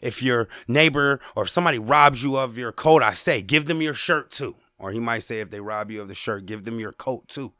If 0.00 0.22
your 0.22 0.48
neighbor 0.66 1.20
or 1.36 1.42
if 1.42 1.50
somebody 1.50 1.78
robs 1.78 2.22
you 2.22 2.38
of 2.38 2.56
your 2.56 2.72
coat, 2.72 3.02
I 3.02 3.12
say, 3.12 3.42
give 3.42 3.66
them 3.66 3.82
your 3.82 3.92
shirt 3.92 4.30
too. 4.30 4.56
Or 4.78 4.92
he 4.92 5.00
might 5.00 5.24
say, 5.24 5.40
if 5.40 5.50
they 5.50 5.60
rob 5.60 5.90
you 5.90 6.00
of 6.00 6.08
the 6.08 6.14
shirt, 6.14 6.46
give 6.46 6.64
them 6.64 6.80
your 6.80 6.92
coat 6.92 7.28
too. 7.28 7.52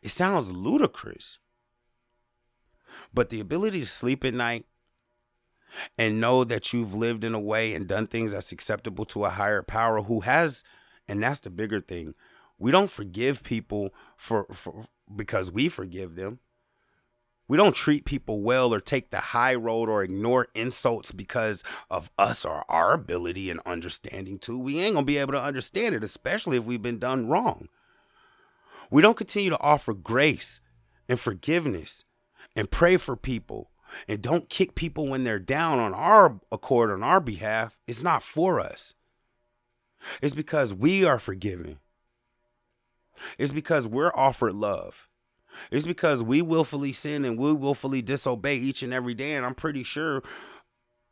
It 0.00 0.12
sounds 0.12 0.50
ludicrous. 0.50 1.40
But 3.12 3.28
the 3.28 3.40
ability 3.40 3.80
to 3.80 3.86
sleep 3.86 4.24
at 4.24 4.32
night 4.32 4.64
and 5.98 6.20
know 6.20 6.44
that 6.44 6.72
you've 6.72 6.94
lived 6.94 7.24
in 7.24 7.34
a 7.34 7.40
way 7.40 7.74
and 7.74 7.86
done 7.86 8.06
things 8.06 8.32
that's 8.32 8.52
acceptable 8.52 9.04
to 9.06 9.24
a 9.24 9.30
higher 9.30 9.62
power 9.62 10.02
who 10.02 10.20
has 10.20 10.64
and 11.08 11.22
that's 11.22 11.40
the 11.40 11.50
bigger 11.50 11.80
thing. 11.80 12.14
We 12.58 12.72
don't 12.72 12.90
forgive 12.90 13.42
people 13.42 13.94
for, 14.16 14.46
for 14.52 14.86
because 15.14 15.50
we 15.50 15.68
forgive 15.68 16.16
them. 16.16 16.40
We 17.48 17.56
don't 17.56 17.76
treat 17.76 18.04
people 18.04 18.40
well 18.40 18.74
or 18.74 18.80
take 18.80 19.10
the 19.10 19.20
high 19.20 19.54
road 19.54 19.88
or 19.88 20.02
ignore 20.02 20.48
insults 20.54 21.12
because 21.12 21.62
of 21.88 22.10
us 22.18 22.44
or 22.44 22.64
our 22.68 22.92
ability 22.92 23.50
and 23.50 23.60
understanding 23.64 24.38
too. 24.38 24.58
We 24.58 24.80
ain't 24.80 24.94
gonna 24.94 25.06
be 25.06 25.18
able 25.18 25.34
to 25.34 25.42
understand 25.42 25.94
it 25.94 26.02
especially 26.02 26.56
if 26.56 26.64
we've 26.64 26.82
been 26.82 26.98
done 26.98 27.28
wrong. 27.28 27.68
We 28.90 29.02
don't 29.02 29.16
continue 29.16 29.50
to 29.50 29.60
offer 29.60 29.94
grace 29.94 30.60
and 31.08 31.20
forgiveness 31.20 32.04
and 32.56 32.70
pray 32.70 32.96
for 32.96 33.16
people 33.16 33.70
and 34.08 34.22
don't 34.22 34.48
kick 34.48 34.74
people 34.74 35.06
when 35.06 35.24
they're 35.24 35.38
down 35.38 35.78
on 35.78 35.94
our 35.94 36.40
accord 36.50 36.90
on 36.90 37.02
our 37.02 37.20
behalf, 37.20 37.78
it's 37.86 38.02
not 38.02 38.22
for 38.22 38.60
us. 38.60 38.94
It's 40.22 40.34
because 40.34 40.72
we 40.72 41.04
are 41.04 41.18
forgiven. 41.18 41.78
It's 43.38 43.52
because 43.52 43.86
we're 43.86 44.12
offered 44.14 44.54
love. 44.54 45.08
It's 45.70 45.86
because 45.86 46.22
we 46.22 46.42
willfully 46.42 46.92
sin 46.92 47.24
and 47.24 47.38
we 47.38 47.52
willfully 47.52 48.02
disobey 48.02 48.56
each 48.56 48.82
and 48.82 48.92
every 48.92 49.14
day. 49.14 49.34
And 49.34 49.46
I'm 49.46 49.54
pretty 49.54 49.82
sure 49.82 50.22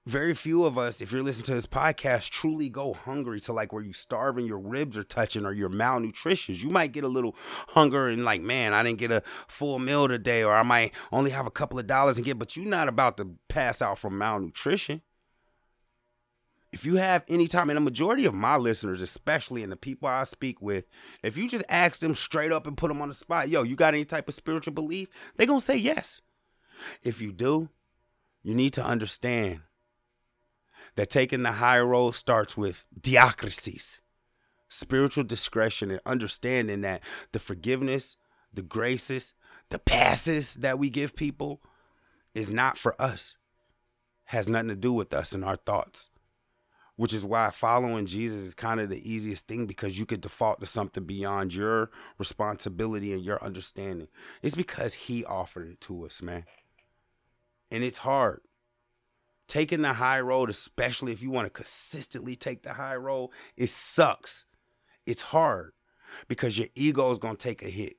very 0.06 0.34
few 0.34 0.64
of 0.64 0.76
us, 0.76 1.00
if 1.00 1.10
you're 1.10 1.22
listening 1.22 1.46
to 1.46 1.54
this 1.54 1.66
podcast, 1.66 2.28
truly 2.28 2.68
go 2.68 2.92
hungry 2.92 3.40
to 3.40 3.54
like 3.54 3.72
where 3.72 3.82
you 3.82 3.94
starve 3.94 4.36
and 4.36 4.46
your 4.46 4.58
ribs 4.58 4.98
are 4.98 5.02
touching 5.02 5.46
or 5.46 5.52
you're 5.52 5.70
malnutritious. 5.70 6.62
You 6.62 6.68
might 6.68 6.92
get 6.92 7.04
a 7.04 7.08
little 7.08 7.34
hunger 7.68 8.08
and 8.08 8.22
like, 8.24 8.42
man, 8.42 8.74
I 8.74 8.82
didn't 8.82 8.98
get 8.98 9.10
a 9.10 9.22
full 9.48 9.78
meal 9.78 10.06
today, 10.06 10.44
or 10.44 10.54
I 10.54 10.62
might 10.62 10.92
only 11.10 11.30
have 11.30 11.46
a 11.46 11.50
couple 11.50 11.78
of 11.78 11.86
dollars 11.86 12.18
and 12.18 12.26
get, 12.26 12.38
but 12.38 12.54
you're 12.54 12.66
not 12.66 12.88
about 12.88 13.16
to 13.16 13.36
pass 13.48 13.80
out 13.80 13.98
from 13.98 14.18
malnutrition. 14.18 15.00
If 16.70 16.84
you 16.84 16.96
have 16.96 17.24
any 17.28 17.46
time, 17.46 17.70
and 17.70 17.76
the 17.76 17.80
majority 17.80 18.26
of 18.26 18.34
my 18.34 18.56
listeners, 18.56 19.00
especially 19.00 19.62
and 19.62 19.70
the 19.70 19.76
people 19.76 20.08
I 20.08 20.24
speak 20.24 20.60
with, 20.60 20.88
if 21.22 21.36
you 21.36 21.48
just 21.48 21.64
ask 21.68 22.00
them 22.00 22.16
straight 22.16 22.50
up 22.52 22.66
and 22.66 22.76
put 22.76 22.88
them 22.88 23.00
on 23.00 23.08
the 23.08 23.14
spot, 23.14 23.48
yo, 23.48 23.62
you 23.62 23.76
got 23.76 23.94
any 23.94 24.04
type 24.04 24.28
of 24.28 24.34
spiritual 24.34 24.74
belief? 24.74 25.08
They're 25.36 25.46
to 25.46 25.60
say 25.60 25.76
yes. 25.76 26.20
If 27.02 27.22
you 27.22 27.32
do, 27.32 27.68
you 28.42 28.54
need 28.54 28.72
to 28.72 28.84
understand 28.84 29.60
that 30.96 31.11
taking 31.11 31.42
the 31.42 31.52
high 31.52 31.80
road 31.80 32.12
starts 32.12 32.57
with 32.57 32.85
diakrasis, 32.98 34.00
spiritual 34.68 35.24
discretion, 35.24 35.90
and 35.90 36.00
understanding 36.07 36.83
that 36.83 37.00
the 37.33 37.38
forgiveness, 37.38 38.16
the 38.52 38.62
graces, 38.62 39.35
the 39.70 39.78
passes 39.78 40.54
that 40.57 40.78
we 40.78 40.90
give 40.90 41.16
people 41.16 41.61
is 42.35 42.50
not 42.50 42.78
for 42.78 43.00
us, 43.00 43.37
has 44.26 44.48
nothing 44.48 44.68
to 44.68 44.76
do 44.76 44.92
with 44.92 45.12
us 45.12 45.33
and 45.33 45.44
our 45.44 45.57
thoughts. 45.57 46.11
Which 46.96 47.12
is 47.12 47.24
why 47.24 47.50
following 47.50 48.07
Jesus 48.07 48.38
is 48.42 48.54
kind 48.54 48.78
of 48.78 48.88
the 48.88 49.11
easiest 49.11 49.48
thing 49.48 49.66
because 49.66 49.98
you 49.98 50.07
could 50.07 50.20
default 50.20 50.61
to 50.61 50.66
something 50.66 51.02
beyond 51.02 51.52
your 51.52 51.90
responsibility 52.18 53.12
and 53.12 53.24
your 53.24 53.42
understanding. 53.42 54.07
It's 54.42 54.54
because 54.54 54.94
He 54.94 55.24
offered 55.24 55.70
it 55.70 55.80
to 55.83 56.07
us, 56.07 56.22
man. 56.22 56.44
And 57.68 57.83
it's 57.83 57.98
hard 57.98 58.42
taking 59.48 59.83
the 59.83 59.94
high 59.94 60.20
road, 60.20 60.50
especially 60.50 61.12
if 61.12 61.22
you 61.22 61.30
want 61.30 61.46
to 61.46 61.50
consistently 61.50 62.37
take 62.37 62.62
the 62.62 62.74
high 62.74 62.96
road, 62.96 63.30
it 63.57 63.70
sucks. 63.70 64.46
It's 65.07 65.22
hard 65.22 65.72
because 66.28 66.59
your 66.59 66.68
ego 66.74 67.11
is 67.11 67.18
going 67.18 67.37
to 67.37 67.42
take 67.42 67.62
a 67.62 67.70
hit. 67.70 67.96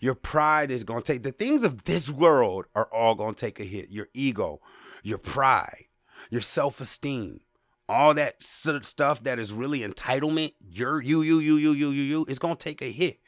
Your 0.00 0.14
pride 0.14 0.70
is 0.70 0.84
going 0.84 1.02
to 1.02 1.12
take 1.12 1.22
the 1.22 1.32
things 1.32 1.62
of 1.62 1.84
this 1.84 2.08
world 2.08 2.66
are 2.74 2.88
all 2.92 3.14
going 3.14 3.34
to 3.34 3.40
take 3.40 3.60
a 3.60 3.64
hit. 3.64 3.90
Your 3.90 4.08
ego, 4.12 4.60
your 5.02 5.18
pride, 5.18 5.84
your 6.28 6.42
self 6.42 6.80
esteem, 6.80 7.40
all 7.88 8.12
that 8.14 8.42
stuff 8.42 9.22
that 9.24 9.38
is 9.38 9.52
really 9.52 9.80
entitlement, 9.80 10.52
your 10.60 11.00
you, 11.00 11.22
you, 11.22 11.38
you, 11.38 11.56
you, 11.56 11.72
you, 11.72 11.90
you, 11.90 12.02
you, 12.02 12.26
is 12.28 12.38
going 12.38 12.56
to 12.56 12.62
take 12.62 12.82
a 12.82 12.92
hit 12.92 13.18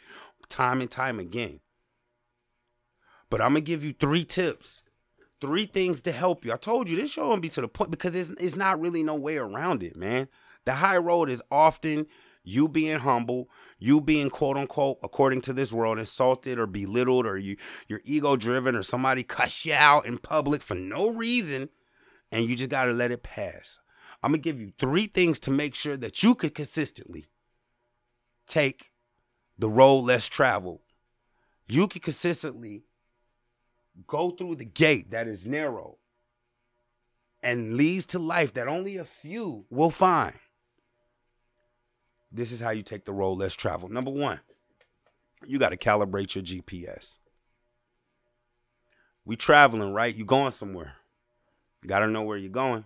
time 0.48 0.80
and 0.80 0.90
time 0.90 1.18
again. 1.18 1.60
But 3.30 3.40
I'm 3.40 3.52
going 3.52 3.64
to 3.64 3.66
give 3.66 3.82
you 3.82 3.94
three 3.98 4.24
tips 4.24 4.82
three 5.42 5.66
things 5.66 6.00
to 6.02 6.12
help 6.12 6.44
you. 6.44 6.52
I 6.52 6.56
told 6.56 6.88
you 6.88 6.94
this 6.94 7.10
show 7.10 7.28
won't 7.28 7.42
be 7.42 7.48
to 7.48 7.60
the 7.60 7.66
point 7.66 7.90
because 7.90 8.14
it's, 8.14 8.30
it's 8.38 8.54
not 8.54 8.80
really 8.80 9.02
no 9.02 9.16
way 9.16 9.36
around 9.36 9.82
it, 9.82 9.96
man. 9.96 10.28
The 10.64 10.74
high 10.74 10.98
road 10.98 11.28
is 11.28 11.42
often 11.50 12.06
you 12.44 12.68
being 12.68 13.00
humble, 13.00 13.50
you 13.80 14.00
being 14.00 14.30
quote 14.30 14.56
unquote, 14.56 14.98
according 15.02 15.40
to 15.42 15.52
this 15.52 15.72
world, 15.72 15.98
insulted 15.98 16.60
or 16.60 16.68
belittled, 16.68 17.26
or 17.26 17.36
you 17.36 17.56
you're 17.88 18.00
ego 18.04 18.36
driven, 18.36 18.76
or 18.76 18.84
somebody 18.84 19.24
cuss 19.24 19.64
you 19.64 19.74
out 19.74 20.06
in 20.06 20.18
public 20.18 20.62
for 20.62 20.76
no 20.76 21.08
reason, 21.08 21.68
and 22.30 22.46
you 22.46 22.54
just 22.54 22.70
gotta 22.70 22.92
let 22.92 23.10
it 23.10 23.24
pass. 23.24 23.80
I'm 24.22 24.30
gonna 24.30 24.38
give 24.38 24.60
you 24.60 24.72
three 24.78 25.08
things 25.08 25.40
to 25.40 25.50
make 25.50 25.74
sure 25.74 25.96
that 25.96 26.22
you 26.22 26.36
could 26.36 26.54
consistently 26.54 27.26
take 28.46 28.92
the 29.58 29.68
road 29.68 29.98
less 30.04 30.28
traveled. 30.28 30.82
You 31.66 31.88
can 31.88 32.00
consistently 32.00 32.84
go 34.06 34.30
through 34.30 34.56
the 34.56 34.64
gate 34.64 35.10
that 35.10 35.28
is 35.28 35.46
narrow 35.46 35.98
and 37.42 37.74
leads 37.74 38.06
to 38.06 38.18
life 38.18 38.54
that 38.54 38.68
only 38.68 38.96
a 38.96 39.04
few 39.04 39.66
will 39.70 39.90
find. 39.90 40.34
This 42.30 42.52
is 42.52 42.60
how 42.60 42.70
you 42.70 42.82
take 42.82 43.04
the 43.04 43.12
road 43.12 43.34
less 43.34 43.54
traveled. 43.54 43.92
Number 43.92 44.10
one, 44.10 44.40
you 45.46 45.58
got 45.58 45.70
to 45.70 45.76
calibrate 45.76 46.34
your 46.34 46.44
GPS. 46.44 47.18
We 49.24 49.36
traveling, 49.36 49.92
right? 49.92 50.14
You 50.14 50.24
going 50.24 50.52
somewhere. 50.52 50.94
Got 51.86 52.00
to 52.00 52.06
know 52.06 52.22
where 52.22 52.38
you're 52.38 52.50
going. 52.50 52.84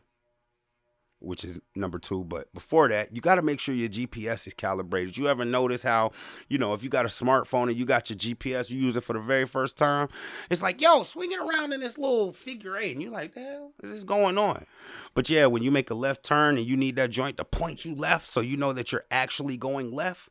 Which 1.27 1.45
is 1.45 1.61
number 1.75 1.99
two. 1.99 2.25
But 2.25 2.53
before 2.55 2.89
that, 2.89 3.15
you 3.15 3.21
got 3.21 3.35
to 3.35 3.43
make 3.43 3.59
sure 3.59 3.75
your 3.75 3.89
GPS 3.89 4.47
is 4.47 4.55
calibrated. 4.55 5.17
You 5.17 5.29
ever 5.29 5.45
notice 5.45 5.83
how, 5.83 6.13
you 6.49 6.57
know, 6.57 6.73
if 6.73 6.83
you 6.83 6.89
got 6.89 7.05
a 7.05 7.09
smartphone 7.09 7.69
and 7.69 7.77
you 7.77 7.85
got 7.85 8.09
your 8.09 8.17
GPS, 8.17 8.71
you 8.71 8.79
use 8.79 8.97
it 8.97 9.03
for 9.03 9.13
the 9.13 9.21
very 9.21 9.47
first 9.47 9.77
time, 9.77 10.09
it's 10.51 10.63
like, 10.63 10.81
yo, 10.81 11.03
swinging 11.03 11.39
around 11.39 11.73
in 11.73 11.81
this 11.81 11.99
little 11.99 12.33
figure 12.33 12.77
eight. 12.77 12.93
And 12.93 13.03
you're 13.03 13.11
like, 13.11 13.35
the 13.35 13.41
hell 13.41 13.73
is 13.83 13.93
this 13.93 14.05
going 14.05 14.39
on? 14.39 14.67
But 15.15 15.29
yeah, 15.29 15.47
when 15.47 15.63
you 15.63 15.71
make 15.71 15.91
a 15.91 15.95
left 15.95 16.23
turn 16.23 16.57
and 16.57 16.67
you 16.67 16.77
need 16.77 16.97
that 16.97 17.11
joint 17.11 17.37
to 17.39 17.45
point 17.45 17.85
you 17.85 17.95
left 17.95 18.29
so 18.29 18.41
you 18.41 18.57
know 18.57 18.73
that 18.73 18.93
you're 18.93 19.05
actually 19.11 19.57
going 19.57 19.91
left, 19.91 20.29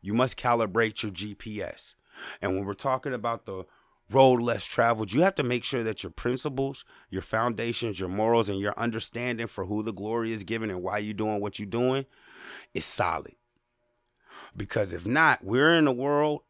you 0.00 0.14
must 0.14 0.40
calibrate 0.40 1.02
your 1.02 1.12
GPS. 1.12 1.94
And 2.40 2.54
when 2.54 2.64
we're 2.64 2.74
talking 2.74 3.12
about 3.12 3.46
the 3.46 3.64
road 4.12 4.42
less 4.42 4.64
traveled, 4.64 5.12
you 5.12 5.22
have 5.22 5.34
to 5.36 5.42
make 5.42 5.64
sure 5.64 5.82
that 5.82 6.02
your 6.02 6.10
principles, 6.10 6.84
your 7.10 7.22
foundations, 7.22 7.98
your 7.98 8.08
morals, 8.08 8.48
and 8.48 8.58
your 8.58 8.78
understanding 8.78 9.46
for 9.46 9.64
who 9.64 9.82
the 9.82 9.92
glory 9.92 10.32
is 10.32 10.44
given 10.44 10.70
and 10.70 10.82
why 10.82 10.98
you're 10.98 11.14
doing 11.14 11.40
what 11.40 11.58
you're 11.58 11.66
doing 11.66 12.06
is 12.74 12.84
solid. 12.84 13.34
Because 14.56 14.92
if 14.92 15.06
not, 15.06 15.42
we're 15.42 15.74
in 15.74 15.86
a 15.86 15.92
world 15.92 16.42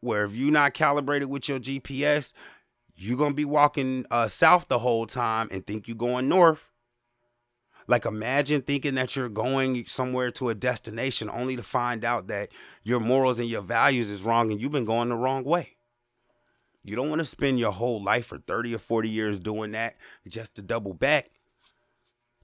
where 0.00 0.24
if 0.24 0.34
you're 0.34 0.50
not 0.50 0.74
calibrated 0.74 1.28
with 1.28 1.48
your 1.48 1.58
GPS, 1.58 2.32
you're 2.96 3.18
gonna 3.18 3.34
be 3.34 3.44
walking 3.44 4.06
uh, 4.10 4.28
south 4.28 4.68
the 4.68 4.80
whole 4.80 5.06
time 5.06 5.48
and 5.50 5.66
think 5.66 5.88
you're 5.88 5.96
going 5.96 6.28
north. 6.28 6.70
Like 7.86 8.06
imagine 8.06 8.62
thinking 8.62 8.94
that 8.94 9.14
you're 9.14 9.28
going 9.28 9.84
somewhere 9.86 10.30
to 10.32 10.48
a 10.48 10.54
destination 10.54 11.28
only 11.28 11.56
to 11.56 11.62
find 11.62 12.04
out 12.04 12.28
that 12.28 12.50
your 12.82 13.00
morals 13.00 13.40
and 13.40 13.48
your 13.48 13.62
values 13.62 14.10
is 14.10 14.22
wrong 14.22 14.50
and 14.50 14.60
you've 14.60 14.72
been 14.72 14.86
going 14.86 15.10
the 15.10 15.16
wrong 15.16 15.44
way. 15.44 15.73
You 16.84 16.94
don't 16.96 17.08
want 17.08 17.20
to 17.20 17.24
spend 17.24 17.58
your 17.58 17.72
whole 17.72 18.02
life 18.02 18.26
for 18.26 18.38
30 18.38 18.74
or 18.74 18.78
40 18.78 19.08
years 19.08 19.38
doing 19.38 19.72
that 19.72 19.96
just 20.28 20.54
to 20.56 20.62
double 20.62 20.92
back. 20.92 21.30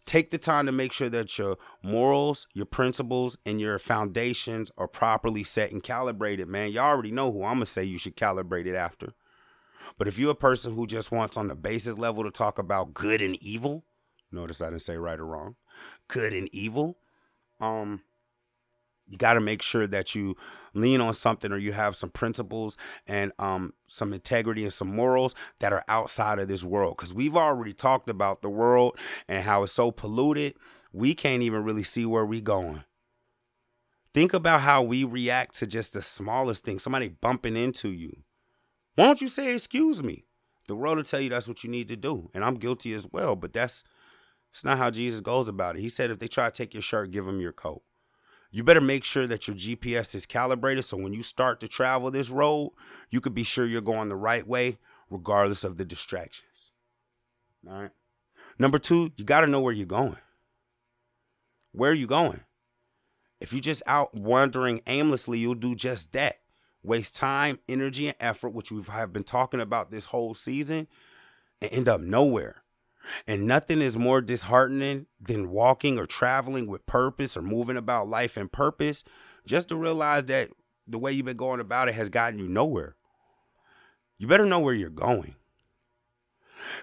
Take 0.06 0.30
the 0.30 0.38
time 0.38 0.64
to 0.66 0.72
make 0.72 0.92
sure 0.92 1.10
that 1.10 1.38
your 1.38 1.58
morals, 1.82 2.46
your 2.54 2.64
principles, 2.64 3.36
and 3.44 3.60
your 3.60 3.78
foundations 3.78 4.70
are 4.78 4.88
properly 4.88 5.44
set 5.44 5.72
and 5.72 5.82
calibrated, 5.82 6.48
man. 6.48 6.72
You 6.72 6.80
already 6.80 7.12
know 7.12 7.30
who 7.30 7.44
I'm 7.44 7.56
going 7.58 7.60
to 7.60 7.66
say 7.66 7.84
you 7.84 7.98
should 7.98 8.16
calibrate 8.16 8.66
it 8.66 8.74
after. 8.74 9.12
But 9.98 10.08
if 10.08 10.18
you're 10.18 10.30
a 10.30 10.34
person 10.34 10.74
who 10.74 10.86
just 10.86 11.12
wants 11.12 11.36
on 11.36 11.48
the 11.48 11.54
basis 11.54 11.98
level 11.98 12.24
to 12.24 12.30
talk 12.30 12.58
about 12.58 12.94
good 12.94 13.20
and 13.20 13.36
evil, 13.42 13.84
notice 14.32 14.62
I 14.62 14.70
didn't 14.70 14.82
say 14.82 14.96
right 14.96 15.20
or 15.20 15.26
wrong, 15.26 15.56
good 16.08 16.32
and 16.32 16.48
evil, 16.50 16.96
um, 17.60 18.00
you 19.10 19.18
got 19.18 19.34
to 19.34 19.40
make 19.40 19.60
sure 19.60 19.88
that 19.88 20.14
you 20.14 20.36
lean 20.72 21.00
on 21.00 21.12
something 21.12 21.50
or 21.50 21.58
you 21.58 21.72
have 21.72 21.96
some 21.96 22.10
principles 22.10 22.78
and 23.08 23.32
um, 23.40 23.74
some 23.88 24.12
integrity 24.12 24.62
and 24.62 24.72
some 24.72 24.94
morals 24.94 25.34
that 25.58 25.72
are 25.72 25.84
outside 25.88 26.38
of 26.38 26.46
this 26.46 26.62
world. 26.62 26.96
Because 26.96 27.12
we've 27.12 27.36
already 27.36 27.72
talked 27.72 28.08
about 28.08 28.40
the 28.40 28.48
world 28.48 28.96
and 29.26 29.42
how 29.42 29.64
it's 29.64 29.72
so 29.72 29.90
polluted, 29.90 30.54
we 30.92 31.12
can't 31.12 31.42
even 31.42 31.64
really 31.64 31.82
see 31.82 32.06
where 32.06 32.24
we're 32.24 32.40
going. 32.40 32.84
Think 34.14 34.32
about 34.32 34.60
how 34.60 34.80
we 34.82 35.02
react 35.02 35.56
to 35.58 35.66
just 35.66 35.92
the 35.92 36.02
smallest 36.02 36.64
thing 36.64 36.78
somebody 36.78 37.08
bumping 37.08 37.56
into 37.56 37.90
you. 37.90 38.22
Why 38.94 39.06
don't 39.06 39.20
you 39.20 39.28
say, 39.28 39.52
Excuse 39.52 40.02
me? 40.02 40.24
The 40.68 40.76
world 40.76 40.98
will 40.98 41.04
tell 41.04 41.20
you 41.20 41.30
that's 41.30 41.48
what 41.48 41.64
you 41.64 41.70
need 41.70 41.88
to 41.88 41.96
do. 41.96 42.30
And 42.32 42.44
I'm 42.44 42.54
guilty 42.54 42.92
as 42.94 43.08
well, 43.10 43.34
but 43.34 43.52
that's. 43.52 43.82
It's 44.52 44.64
not 44.64 44.78
how 44.78 44.90
Jesus 44.90 45.20
goes 45.20 45.46
about 45.46 45.76
it. 45.76 45.80
He 45.80 45.88
said, 45.88 46.10
if 46.10 46.18
they 46.18 46.26
try 46.26 46.46
to 46.46 46.50
take 46.50 46.74
your 46.74 46.82
shirt, 46.82 47.12
give 47.12 47.24
them 47.24 47.40
your 47.40 47.52
coat 47.52 47.82
you 48.50 48.64
better 48.64 48.80
make 48.80 49.04
sure 49.04 49.26
that 49.26 49.46
your 49.46 49.56
GPS 49.56 50.14
is 50.14 50.26
calibrated 50.26 50.84
so 50.84 50.96
when 50.96 51.12
you 51.12 51.22
start 51.22 51.60
to 51.60 51.68
travel 51.68 52.10
this 52.10 52.30
road, 52.30 52.72
you 53.10 53.20
could 53.20 53.34
be 53.34 53.44
sure 53.44 53.66
you're 53.66 53.80
going 53.80 54.08
the 54.08 54.16
right 54.16 54.46
way, 54.46 54.78
regardless 55.08 55.62
of 55.64 55.76
the 55.76 55.84
distractions. 55.84 56.72
All 57.68 57.82
right. 57.82 57.90
Number 58.58 58.78
two, 58.78 59.12
you 59.16 59.24
got 59.24 59.42
to 59.42 59.46
know 59.46 59.60
where 59.60 59.72
you're 59.72 59.86
going. 59.86 60.16
Where 61.72 61.92
are 61.92 61.94
you 61.94 62.06
going? 62.06 62.40
If 63.40 63.52
you're 63.52 63.60
just 63.60 63.82
out 63.86 64.14
wandering 64.14 64.82
aimlessly, 64.86 65.38
you'll 65.38 65.54
do 65.54 65.74
just 65.74 66.12
that. 66.12 66.40
Waste 66.82 67.14
time, 67.16 67.58
energy, 67.68 68.08
and 68.08 68.16
effort, 68.20 68.50
which 68.50 68.72
we 68.72 68.82
have 68.82 69.12
been 69.12 69.24
talking 69.24 69.60
about 69.60 69.90
this 69.90 70.06
whole 70.06 70.34
season, 70.34 70.88
and 71.60 71.70
end 71.72 71.88
up 71.88 72.00
nowhere. 72.00 72.62
And 73.26 73.46
nothing 73.46 73.80
is 73.80 73.96
more 73.96 74.20
disheartening 74.20 75.06
than 75.20 75.50
walking 75.50 75.98
or 75.98 76.06
traveling 76.06 76.66
with 76.66 76.86
purpose 76.86 77.36
or 77.36 77.42
moving 77.42 77.76
about 77.76 78.08
life 78.08 78.36
in 78.36 78.48
purpose 78.48 79.04
just 79.46 79.68
to 79.68 79.76
realize 79.76 80.24
that 80.26 80.50
the 80.86 80.98
way 80.98 81.12
you've 81.12 81.26
been 81.26 81.36
going 81.36 81.60
about 81.60 81.88
it 81.88 81.94
has 81.94 82.08
gotten 82.08 82.38
you 82.38 82.48
nowhere. 82.48 82.96
You 84.18 84.26
better 84.26 84.46
know 84.46 84.60
where 84.60 84.74
you're 84.74 84.90
going. 84.90 85.36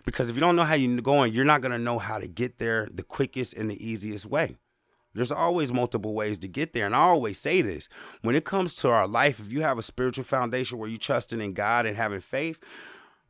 Because 0.06 0.30
if 0.30 0.36
you 0.36 0.40
don't 0.40 0.56
know 0.56 0.64
how 0.64 0.74
you're 0.74 1.02
going, 1.02 1.34
you're 1.34 1.46
not 1.46 1.62
going 1.62 1.72
to 1.72 1.78
know 1.78 2.00
how 2.00 2.18
to 2.18 2.28
get 2.28 2.58
there 2.58 2.88
the 2.92 3.04
quickest 3.04 3.54
and 3.54 3.70
the 3.70 3.86
easiest 3.86 4.26
way. 4.26 4.58
There's 5.14 5.32
always 5.32 5.74
multiple 5.74 6.14
ways 6.14 6.38
to 6.40 6.48
get 6.48 6.74
there. 6.74 6.86
And 6.86 6.96
I 6.96 7.00
always 7.00 7.40
say 7.40 7.62
this 7.62 7.90
when 8.22 8.36
it 8.36 8.46
comes 8.46 8.74
to 8.76 8.90
our 8.90 9.08
life, 9.08 9.40
if 9.40 9.52
you 9.52 9.62
have 9.62 9.78
a 9.78 9.84
spiritual 9.84 10.24
foundation 10.24 10.78
where 10.78 10.90
you're 10.90 10.98
trusting 10.98 11.42
in 11.42 11.54
God 11.54 11.86
and 11.86 11.98
having 11.98 12.22
faith, 12.22 12.60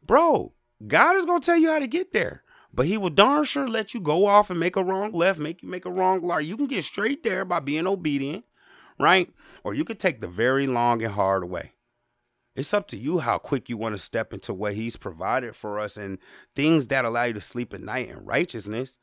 bro, 0.05 0.53
God 0.85 1.15
is 1.15 1.25
going 1.25 1.41
to 1.41 1.45
tell 1.45 1.57
you 1.57 1.69
how 1.69 1.79
to 1.79 1.87
get 1.87 2.11
there. 2.11 2.43
But 2.73 2.85
he 2.85 2.97
will 2.97 3.09
darn 3.09 3.43
sure 3.45 3.67
let 3.67 3.93
you 3.93 3.99
go 3.99 4.25
off 4.25 4.49
and 4.49 4.59
make 4.59 4.75
a 4.75 4.83
wrong 4.83 5.11
left, 5.11 5.39
make 5.39 5.63
you 5.63 5.69
make 5.69 5.85
a 5.85 5.91
wrong 5.91 6.21
right. 6.21 6.45
You 6.45 6.57
can 6.57 6.67
get 6.67 6.83
straight 6.83 7.23
there 7.23 7.45
by 7.45 7.59
being 7.59 7.87
obedient, 7.87 8.45
right? 8.99 9.33
Or 9.63 9.73
you 9.73 9.85
could 9.85 9.99
take 9.99 10.21
the 10.21 10.27
very 10.27 10.67
long 10.67 11.01
and 11.01 11.13
hard 11.13 11.49
way. 11.49 11.73
It's 12.55 12.73
up 12.73 12.87
to 12.87 12.97
you 12.97 13.19
how 13.19 13.37
quick 13.37 13.69
you 13.69 13.77
want 13.77 13.93
to 13.93 13.99
step 13.99 14.33
into 14.33 14.51
what 14.53 14.73
he's 14.73 14.97
provided 14.97 15.55
for 15.55 15.79
us 15.79 15.95
and 15.95 16.17
things 16.55 16.87
that 16.87 17.05
allow 17.05 17.25
you 17.25 17.33
to 17.33 17.41
sleep 17.41 17.71
at 17.73 17.81
night 17.81 18.09
in 18.09 18.25
righteousness. 18.25 18.97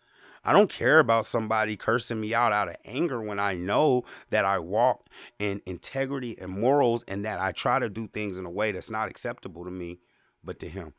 I 0.44 0.52
don't 0.52 0.68
care 0.68 0.98
about 0.98 1.24
somebody 1.24 1.76
cursing 1.76 2.20
me 2.20 2.34
out 2.34 2.52
out 2.52 2.68
of 2.68 2.76
anger 2.84 3.22
when 3.22 3.38
I 3.38 3.54
know 3.54 4.02
that 4.30 4.44
I 4.44 4.58
walk 4.58 5.06
in 5.38 5.62
integrity 5.64 6.36
and 6.38 6.50
morals 6.50 7.02
and 7.04 7.24
that 7.24 7.40
I 7.40 7.52
try 7.52 7.78
to 7.78 7.88
do 7.88 8.08
things 8.08 8.36
in 8.36 8.44
a 8.44 8.50
way 8.50 8.72
that's 8.72 8.90
not 8.90 9.08
acceptable 9.08 9.64
to 9.64 9.70
me, 9.70 10.00
but 10.42 10.58
to 10.58 10.68
him. 10.68 10.92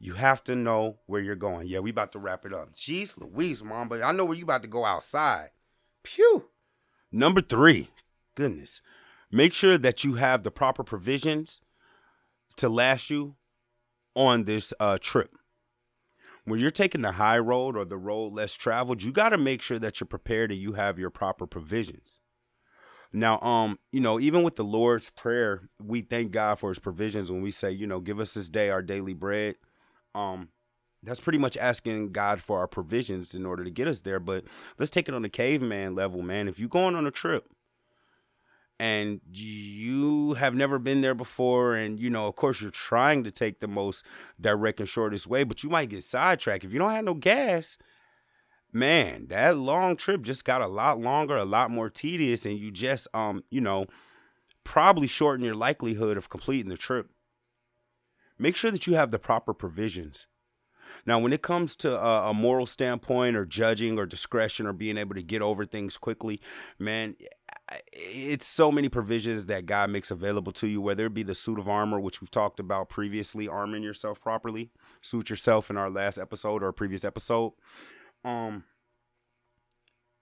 You 0.00 0.14
have 0.14 0.44
to 0.44 0.54
know 0.54 0.98
where 1.06 1.20
you're 1.20 1.34
going. 1.34 1.66
Yeah, 1.66 1.80
we 1.80 1.90
about 1.90 2.12
to 2.12 2.18
wrap 2.18 2.46
it 2.46 2.52
up. 2.52 2.74
Jeez 2.74 3.18
Louise, 3.18 3.64
mom, 3.64 3.88
but 3.88 4.02
I 4.02 4.12
know 4.12 4.24
where 4.24 4.36
you 4.36 4.44
about 4.44 4.62
to 4.62 4.68
go 4.68 4.84
outside. 4.84 5.50
Pew. 6.04 6.46
Number 7.10 7.40
three, 7.40 7.90
goodness. 8.34 8.80
Make 9.30 9.52
sure 9.52 9.76
that 9.76 10.04
you 10.04 10.14
have 10.14 10.42
the 10.42 10.50
proper 10.50 10.84
provisions 10.84 11.60
to 12.56 12.68
last 12.68 13.10
you 13.10 13.36
on 14.14 14.44
this 14.44 14.72
uh, 14.78 14.98
trip. 15.00 15.34
When 16.44 16.60
you're 16.60 16.70
taking 16.70 17.02
the 17.02 17.12
high 17.12 17.38
road 17.38 17.76
or 17.76 17.84
the 17.84 17.98
road 17.98 18.32
less 18.32 18.54
traveled, 18.54 19.02
you 19.02 19.12
got 19.12 19.30
to 19.30 19.38
make 19.38 19.60
sure 19.60 19.78
that 19.78 20.00
you're 20.00 20.06
prepared 20.06 20.50
and 20.50 20.60
you 20.60 20.74
have 20.74 20.98
your 20.98 21.10
proper 21.10 21.46
provisions. 21.46 22.20
Now, 23.12 23.38
um, 23.40 23.78
you 23.90 24.00
know, 24.00 24.20
even 24.20 24.42
with 24.42 24.56
the 24.56 24.64
Lord's 24.64 25.10
Prayer, 25.10 25.68
we 25.82 26.02
thank 26.02 26.30
God 26.30 26.58
for 26.58 26.70
his 26.70 26.78
provisions 26.78 27.30
when 27.30 27.42
we 27.42 27.50
say, 27.50 27.70
you 27.70 27.86
know, 27.86 28.00
give 28.00 28.20
us 28.20 28.34
this 28.34 28.48
day 28.48 28.70
our 28.70 28.82
daily 28.82 29.14
bread 29.14 29.56
um 30.14 30.48
that's 31.02 31.20
pretty 31.20 31.38
much 31.38 31.56
asking 31.56 32.10
God 32.12 32.40
for 32.40 32.58
our 32.58 32.66
provisions 32.66 33.34
in 33.34 33.46
order 33.46 33.62
to 33.64 33.70
get 33.70 33.86
us 33.86 34.00
there. 34.00 34.20
But 34.20 34.44
let's 34.78 34.90
take 34.90 35.08
it 35.08 35.14
on 35.14 35.22
the 35.22 35.28
caveman 35.28 35.94
level, 35.94 36.22
man. 36.22 36.48
If 36.48 36.58
you're 36.58 36.68
going 36.68 36.96
on 36.96 37.06
a 37.06 37.10
trip 37.10 37.48
and 38.80 39.20
you 39.32 40.34
have 40.34 40.54
never 40.54 40.78
been 40.78 41.00
there 41.00 41.14
before, 41.14 41.74
and 41.74 41.98
you 42.00 42.10
know, 42.10 42.26
of 42.26 42.36
course, 42.36 42.60
you're 42.60 42.70
trying 42.70 43.24
to 43.24 43.30
take 43.30 43.60
the 43.60 43.68
most 43.68 44.04
direct 44.40 44.80
and 44.80 44.88
shortest 44.88 45.26
way, 45.26 45.44
but 45.44 45.62
you 45.62 45.70
might 45.70 45.90
get 45.90 46.04
sidetracked. 46.04 46.64
If 46.64 46.72
you 46.72 46.78
don't 46.78 46.92
have 46.92 47.04
no 47.04 47.14
gas, 47.14 47.78
man, 48.72 49.28
that 49.28 49.56
long 49.56 49.96
trip 49.96 50.22
just 50.22 50.44
got 50.44 50.62
a 50.62 50.68
lot 50.68 51.00
longer, 51.00 51.36
a 51.36 51.44
lot 51.44 51.70
more 51.70 51.90
tedious, 51.90 52.44
and 52.44 52.58
you 52.58 52.70
just 52.70 53.06
um, 53.14 53.44
you 53.50 53.60
know, 53.60 53.86
probably 54.64 55.06
shorten 55.06 55.44
your 55.44 55.54
likelihood 55.54 56.16
of 56.16 56.28
completing 56.28 56.70
the 56.70 56.76
trip 56.76 57.08
make 58.38 58.56
sure 58.56 58.70
that 58.70 58.86
you 58.86 58.94
have 58.94 59.10
the 59.10 59.18
proper 59.18 59.52
provisions. 59.52 60.26
Now, 61.04 61.18
when 61.18 61.32
it 61.32 61.42
comes 61.42 61.76
to 61.76 61.98
a, 61.98 62.30
a, 62.30 62.34
moral 62.34 62.66
standpoint 62.66 63.36
or 63.36 63.44
judging 63.44 63.98
or 63.98 64.06
discretion 64.06 64.66
or 64.66 64.72
being 64.72 64.96
able 64.96 65.14
to 65.14 65.22
get 65.22 65.42
over 65.42 65.64
things 65.64 65.98
quickly, 65.98 66.40
man, 66.78 67.14
it's 67.92 68.46
so 68.46 68.72
many 68.72 68.88
provisions 68.88 69.46
that 69.46 69.66
God 69.66 69.90
makes 69.90 70.10
available 70.10 70.52
to 70.52 70.66
you, 70.66 70.80
whether 70.80 71.06
it 71.06 71.14
be 71.14 71.22
the 71.22 71.34
suit 71.34 71.58
of 71.58 71.68
armor, 71.68 72.00
which 72.00 72.20
we've 72.20 72.30
talked 72.30 72.58
about 72.58 72.88
previously, 72.88 73.46
arming 73.46 73.82
yourself 73.82 74.20
properly, 74.20 74.70
suit 75.02 75.30
yourself 75.30 75.68
in 75.70 75.76
our 75.76 75.90
last 75.90 76.18
episode 76.18 76.62
or 76.62 76.72
previous 76.72 77.04
episode. 77.04 77.52
Um, 78.24 78.64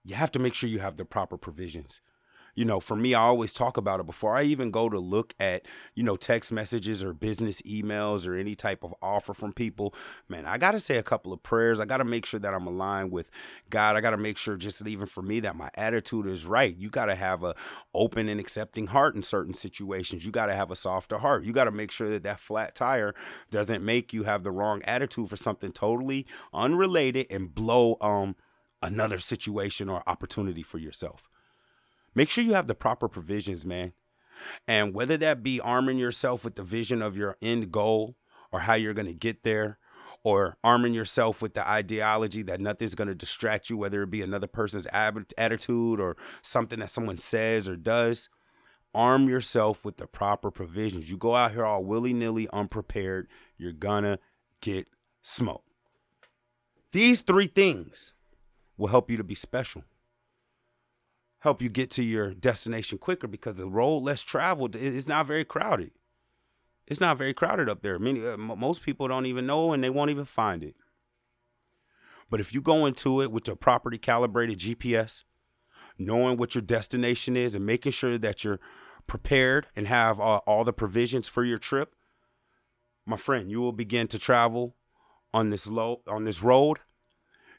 you 0.04 0.14
have 0.14 0.32
to 0.32 0.38
make 0.38 0.54
sure 0.54 0.68
you 0.68 0.80
have 0.80 0.96
the 0.96 1.04
proper 1.04 1.36
provisions 1.36 2.00
you 2.56 2.64
know, 2.64 2.80
for 2.80 2.96
me, 2.96 3.14
I 3.14 3.20
always 3.20 3.52
talk 3.52 3.76
about 3.76 4.00
it 4.00 4.06
before 4.06 4.34
I 4.34 4.42
even 4.44 4.70
go 4.70 4.88
to 4.88 4.98
look 4.98 5.34
at, 5.38 5.66
you 5.94 6.02
know, 6.02 6.16
text 6.16 6.50
messages 6.50 7.04
or 7.04 7.12
business 7.12 7.60
emails 7.62 8.26
or 8.26 8.34
any 8.34 8.54
type 8.54 8.82
of 8.82 8.94
offer 9.02 9.34
from 9.34 9.52
people. 9.52 9.94
Man, 10.26 10.46
I 10.46 10.56
got 10.56 10.72
to 10.72 10.80
say 10.80 10.96
a 10.96 11.02
couple 11.02 11.34
of 11.34 11.42
prayers. 11.42 11.80
I 11.80 11.84
got 11.84 11.98
to 11.98 12.04
make 12.04 12.24
sure 12.24 12.40
that 12.40 12.54
I'm 12.54 12.66
aligned 12.66 13.12
with 13.12 13.30
God. 13.68 13.94
I 13.94 14.00
got 14.00 14.10
to 14.10 14.16
make 14.16 14.38
sure, 14.38 14.56
just 14.56 14.86
even 14.86 15.06
for 15.06 15.20
me, 15.20 15.38
that 15.40 15.54
my 15.54 15.68
attitude 15.74 16.26
is 16.26 16.46
right. 16.46 16.74
You 16.74 16.88
got 16.88 17.06
to 17.06 17.14
have 17.14 17.44
a 17.44 17.54
open 17.94 18.28
and 18.30 18.40
accepting 18.40 18.86
heart 18.86 19.14
in 19.14 19.22
certain 19.22 19.54
situations. 19.54 20.24
You 20.24 20.32
got 20.32 20.46
to 20.46 20.54
have 20.54 20.70
a 20.70 20.76
softer 20.76 21.18
heart. 21.18 21.44
You 21.44 21.52
got 21.52 21.64
to 21.64 21.70
make 21.70 21.90
sure 21.90 22.08
that 22.08 22.22
that 22.22 22.40
flat 22.40 22.74
tire 22.74 23.14
doesn't 23.50 23.84
make 23.84 24.14
you 24.14 24.22
have 24.22 24.44
the 24.44 24.50
wrong 24.50 24.82
attitude 24.84 25.28
for 25.28 25.36
something 25.36 25.72
totally 25.72 26.26
unrelated 26.54 27.26
and 27.30 27.54
blow 27.54 27.96
um 28.00 28.34
another 28.82 29.18
situation 29.18 29.88
or 29.88 30.02
opportunity 30.06 30.62
for 30.62 30.78
yourself. 30.78 31.28
Make 32.16 32.28
sure 32.30 32.42
you 32.42 32.54
have 32.54 32.66
the 32.66 32.74
proper 32.74 33.08
provisions, 33.08 33.64
man. 33.64 33.92
And 34.66 34.92
whether 34.92 35.16
that 35.18 35.44
be 35.44 35.60
arming 35.60 35.98
yourself 35.98 36.44
with 36.44 36.56
the 36.56 36.64
vision 36.64 37.00
of 37.00 37.16
your 37.16 37.36
end 37.40 37.70
goal 37.70 38.16
or 38.50 38.60
how 38.60 38.74
you're 38.74 38.94
going 38.94 39.06
to 39.06 39.14
get 39.14 39.44
there, 39.44 39.78
or 40.26 40.56
arming 40.64 40.92
yourself 40.92 41.40
with 41.40 41.54
the 41.54 41.68
ideology 41.68 42.42
that 42.42 42.60
nothing's 42.60 42.96
going 42.96 43.06
to 43.06 43.14
distract 43.14 43.70
you, 43.70 43.76
whether 43.76 44.02
it 44.02 44.10
be 44.10 44.22
another 44.22 44.48
person's 44.48 44.88
attitude 44.92 46.00
or 46.00 46.16
something 46.42 46.80
that 46.80 46.90
someone 46.90 47.16
says 47.16 47.68
or 47.68 47.76
does, 47.76 48.28
arm 48.92 49.28
yourself 49.28 49.84
with 49.84 49.98
the 49.98 50.06
proper 50.08 50.50
provisions. 50.50 51.08
You 51.08 51.16
go 51.16 51.36
out 51.36 51.52
here 51.52 51.64
all 51.64 51.84
willy 51.84 52.12
nilly, 52.12 52.48
unprepared, 52.52 53.28
you're 53.56 53.70
gonna 53.70 54.18
get 54.60 54.88
smoked. 55.22 55.70
These 56.90 57.20
three 57.20 57.46
things 57.46 58.12
will 58.76 58.88
help 58.88 59.08
you 59.08 59.16
to 59.18 59.24
be 59.24 59.36
special, 59.36 59.84
help 61.46 61.62
you 61.62 61.68
get 61.68 61.90
to 61.92 62.02
your 62.02 62.34
destination 62.34 62.98
quicker 62.98 63.28
because 63.28 63.54
the 63.54 63.68
road 63.68 63.98
less 63.98 64.22
traveled 64.22 64.74
is 64.74 65.06
not 65.06 65.28
very 65.28 65.44
crowded. 65.44 65.92
It's 66.88 67.00
not 67.00 67.18
very 67.18 67.32
crowded 67.32 67.68
up 67.68 67.82
there. 67.82 68.00
Many, 68.00 68.26
uh, 68.26 68.36
most 68.36 68.82
people 68.82 69.06
don't 69.06 69.26
even 69.26 69.46
know 69.46 69.72
and 69.72 69.82
they 69.82 69.90
won't 69.90 70.10
even 70.10 70.24
find 70.24 70.64
it. 70.64 70.74
But 72.28 72.40
if 72.40 72.52
you 72.52 72.60
go 72.60 72.84
into 72.84 73.22
it 73.22 73.30
with 73.30 73.46
a 73.46 73.54
properly 73.54 73.96
calibrated 73.96 74.58
GPS, 74.58 75.22
knowing 75.96 76.36
what 76.36 76.56
your 76.56 76.62
destination 76.62 77.36
is 77.36 77.54
and 77.54 77.64
making 77.64 77.92
sure 77.92 78.18
that 78.18 78.42
you're 78.42 78.58
prepared 79.06 79.68
and 79.76 79.86
have 79.86 80.18
uh, 80.18 80.38
all 80.48 80.64
the 80.64 80.72
provisions 80.72 81.28
for 81.28 81.44
your 81.44 81.58
trip, 81.58 81.94
my 83.06 83.16
friend, 83.16 83.52
you 83.52 83.60
will 83.60 83.72
begin 83.72 84.08
to 84.08 84.18
travel 84.18 84.74
on 85.32 85.50
this 85.50 85.68
low 85.68 86.02
on 86.08 86.24
this 86.24 86.42
road. 86.42 86.80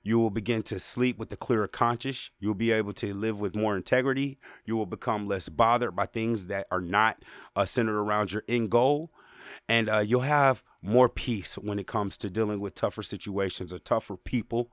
You 0.08 0.20
will 0.20 0.30
begin 0.30 0.64
to 0.64 0.80
sleep 0.80 1.18
with 1.18 1.34
a 1.34 1.36
clearer 1.36 1.68
conscience. 1.68 2.32
You'll 2.40 2.54
be 2.54 2.72
able 2.72 2.94
to 2.94 3.14
live 3.14 3.42
with 3.42 3.58
more 3.58 3.76
integrity. 3.76 4.40
You 4.64 4.78
will 4.78 4.86
become 4.86 5.28
less 5.28 5.50
bothered 5.50 5.98
by 5.98 6.06
things 6.06 6.46
that 6.46 6.66
are 6.72 6.80
not 6.80 7.26
uh, 7.58 7.66
centered 7.66 8.00
around 8.00 8.32
your 8.32 8.44
end 8.48 8.72
goal. 8.72 9.12
And 9.68 9.90
uh, 9.90 10.00
you'll 10.00 10.22
have 10.22 10.64
more 10.82 11.10
peace 11.10 11.58
when 11.58 11.78
it 11.78 11.88
comes 11.88 12.16
to 12.20 12.30
dealing 12.30 12.62
with 12.62 12.74
tougher 12.74 13.04
situations 13.04 13.74
or 13.74 13.80
tougher 13.80 14.16
people. 14.16 14.72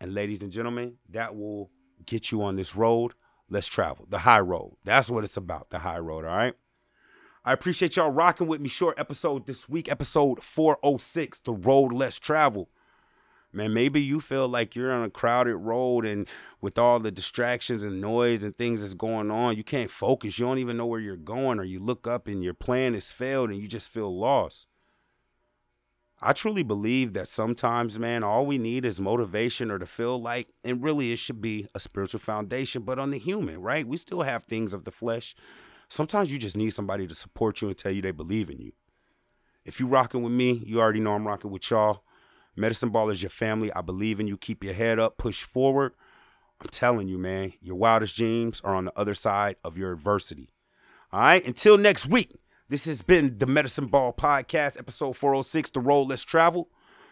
And 0.00 0.14
ladies 0.14 0.42
and 0.42 0.50
gentlemen, 0.50 0.96
that 1.10 1.36
will 1.36 1.70
get 2.04 2.32
you 2.32 2.42
on 2.42 2.56
this 2.56 2.74
road 2.74 3.12
let's 3.50 3.68
travel. 3.68 4.04
The 4.08 4.18
high 4.18 4.40
road. 4.40 4.76
That's 4.84 5.08
what 5.08 5.22
it's 5.22 5.36
about. 5.36 5.70
The 5.70 5.78
high 5.78 6.00
road. 6.00 6.24
All 6.24 6.36
right. 6.36 6.54
I 7.44 7.52
appreciate 7.52 7.94
y'all 7.94 8.10
rocking 8.10 8.48
with 8.48 8.60
me. 8.60 8.68
Short 8.68 8.98
episode 8.98 9.46
this 9.46 9.68
week, 9.68 9.88
episode 9.88 10.42
406, 10.42 11.38
The 11.40 11.52
Road 11.52 11.92
Less 11.92 12.18
Travel. 12.18 12.68
Man, 13.52 13.74
maybe 13.74 14.00
you 14.00 14.20
feel 14.20 14.48
like 14.48 14.76
you're 14.76 14.92
on 14.92 15.02
a 15.02 15.10
crowded 15.10 15.56
road 15.56 16.06
and 16.06 16.28
with 16.60 16.78
all 16.78 17.00
the 17.00 17.10
distractions 17.10 17.82
and 17.82 18.00
noise 18.00 18.44
and 18.44 18.56
things 18.56 18.80
that's 18.80 18.94
going 18.94 19.30
on, 19.30 19.56
you 19.56 19.64
can't 19.64 19.90
focus. 19.90 20.38
You 20.38 20.46
don't 20.46 20.58
even 20.58 20.76
know 20.76 20.86
where 20.86 21.00
you're 21.00 21.16
going, 21.16 21.58
or 21.58 21.64
you 21.64 21.80
look 21.80 22.06
up 22.06 22.28
and 22.28 22.44
your 22.44 22.54
plan 22.54 22.94
has 22.94 23.10
failed 23.10 23.50
and 23.50 23.60
you 23.60 23.66
just 23.66 23.88
feel 23.88 24.16
lost. 24.16 24.66
I 26.22 26.32
truly 26.34 26.62
believe 26.62 27.14
that 27.14 27.28
sometimes, 27.28 27.98
man, 27.98 28.22
all 28.22 28.44
we 28.44 28.58
need 28.58 28.84
is 28.84 29.00
motivation 29.00 29.70
or 29.70 29.78
to 29.78 29.86
feel 29.86 30.20
like, 30.20 30.48
and 30.62 30.82
really 30.82 31.12
it 31.12 31.18
should 31.18 31.40
be 31.40 31.66
a 31.74 31.80
spiritual 31.80 32.20
foundation, 32.20 32.82
but 32.82 32.98
on 32.98 33.10
the 33.10 33.18
human, 33.18 33.60
right? 33.60 33.88
We 33.88 33.96
still 33.96 34.22
have 34.22 34.44
things 34.44 34.74
of 34.74 34.84
the 34.84 34.90
flesh. 34.90 35.34
Sometimes 35.88 36.30
you 36.30 36.38
just 36.38 36.58
need 36.58 36.70
somebody 36.70 37.06
to 37.06 37.14
support 37.14 37.62
you 37.62 37.68
and 37.68 37.76
tell 37.76 37.90
you 37.90 38.02
they 38.02 38.10
believe 38.10 38.50
in 38.50 38.60
you. 38.60 38.72
If 39.64 39.80
you 39.80 39.86
rocking 39.86 40.22
with 40.22 40.32
me, 40.32 40.62
you 40.64 40.78
already 40.78 41.00
know 41.00 41.14
I'm 41.14 41.26
rocking 41.26 41.50
with 41.50 41.68
y'all. 41.70 42.04
Medicine 42.56 42.90
Ball 42.90 43.10
is 43.10 43.22
your 43.22 43.30
family. 43.30 43.72
I 43.72 43.80
believe 43.80 44.20
in 44.20 44.26
you. 44.26 44.36
Keep 44.36 44.64
your 44.64 44.74
head 44.74 44.98
up, 44.98 45.18
push 45.18 45.42
forward. 45.42 45.92
I'm 46.60 46.68
telling 46.68 47.08
you, 47.08 47.18
man, 47.18 47.54
your 47.60 47.76
wildest 47.76 48.16
dreams 48.16 48.60
are 48.62 48.74
on 48.74 48.84
the 48.86 48.98
other 48.98 49.14
side 49.14 49.56
of 49.64 49.78
your 49.78 49.92
adversity. 49.92 50.50
All 51.12 51.20
right, 51.20 51.46
until 51.46 51.78
next 51.78 52.06
week. 52.06 52.36
This 52.68 52.84
has 52.84 53.02
been 53.02 53.36
the 53.38 53.46
Medicine 53.46 53.86
Ball 53.86 54.12
Podcast, 54.12 54.78
episode 54.78 55.16
406, 55.16 55.70
The 55.70 55.80
Road 55.80 56.04
Less 56.04 56.22
Travel. 56.22 56.68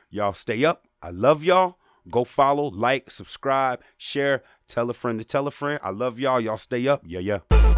Y'all 0.09 0.33
stay 0.33 0.65
up. 0.65 0.85
I 1.03 1.11
love 1.11 1.43
y'all. 1.43 1.79
Go 2.09 2.23
follow, 2.23 2.67
like, 2.69 3.11
subscribe, 3.11 3.83
share, 3.97 4.45
tell 4.69 4.89
a 4.89 4.95
friend 4.95 5.19
to 5.19 5.25
tell 5.25 5.49
a 5.49 5.51
friend. 5.51 5.81
I 5.83 5.91
love 5.91 6.21
y'all. 6.21 6.41
Y'all 6.41 6.59
stay 6.59 6.87
up. 6.87 7.03
Yeah, 7.05 7.19
yeah. 7.19 7.78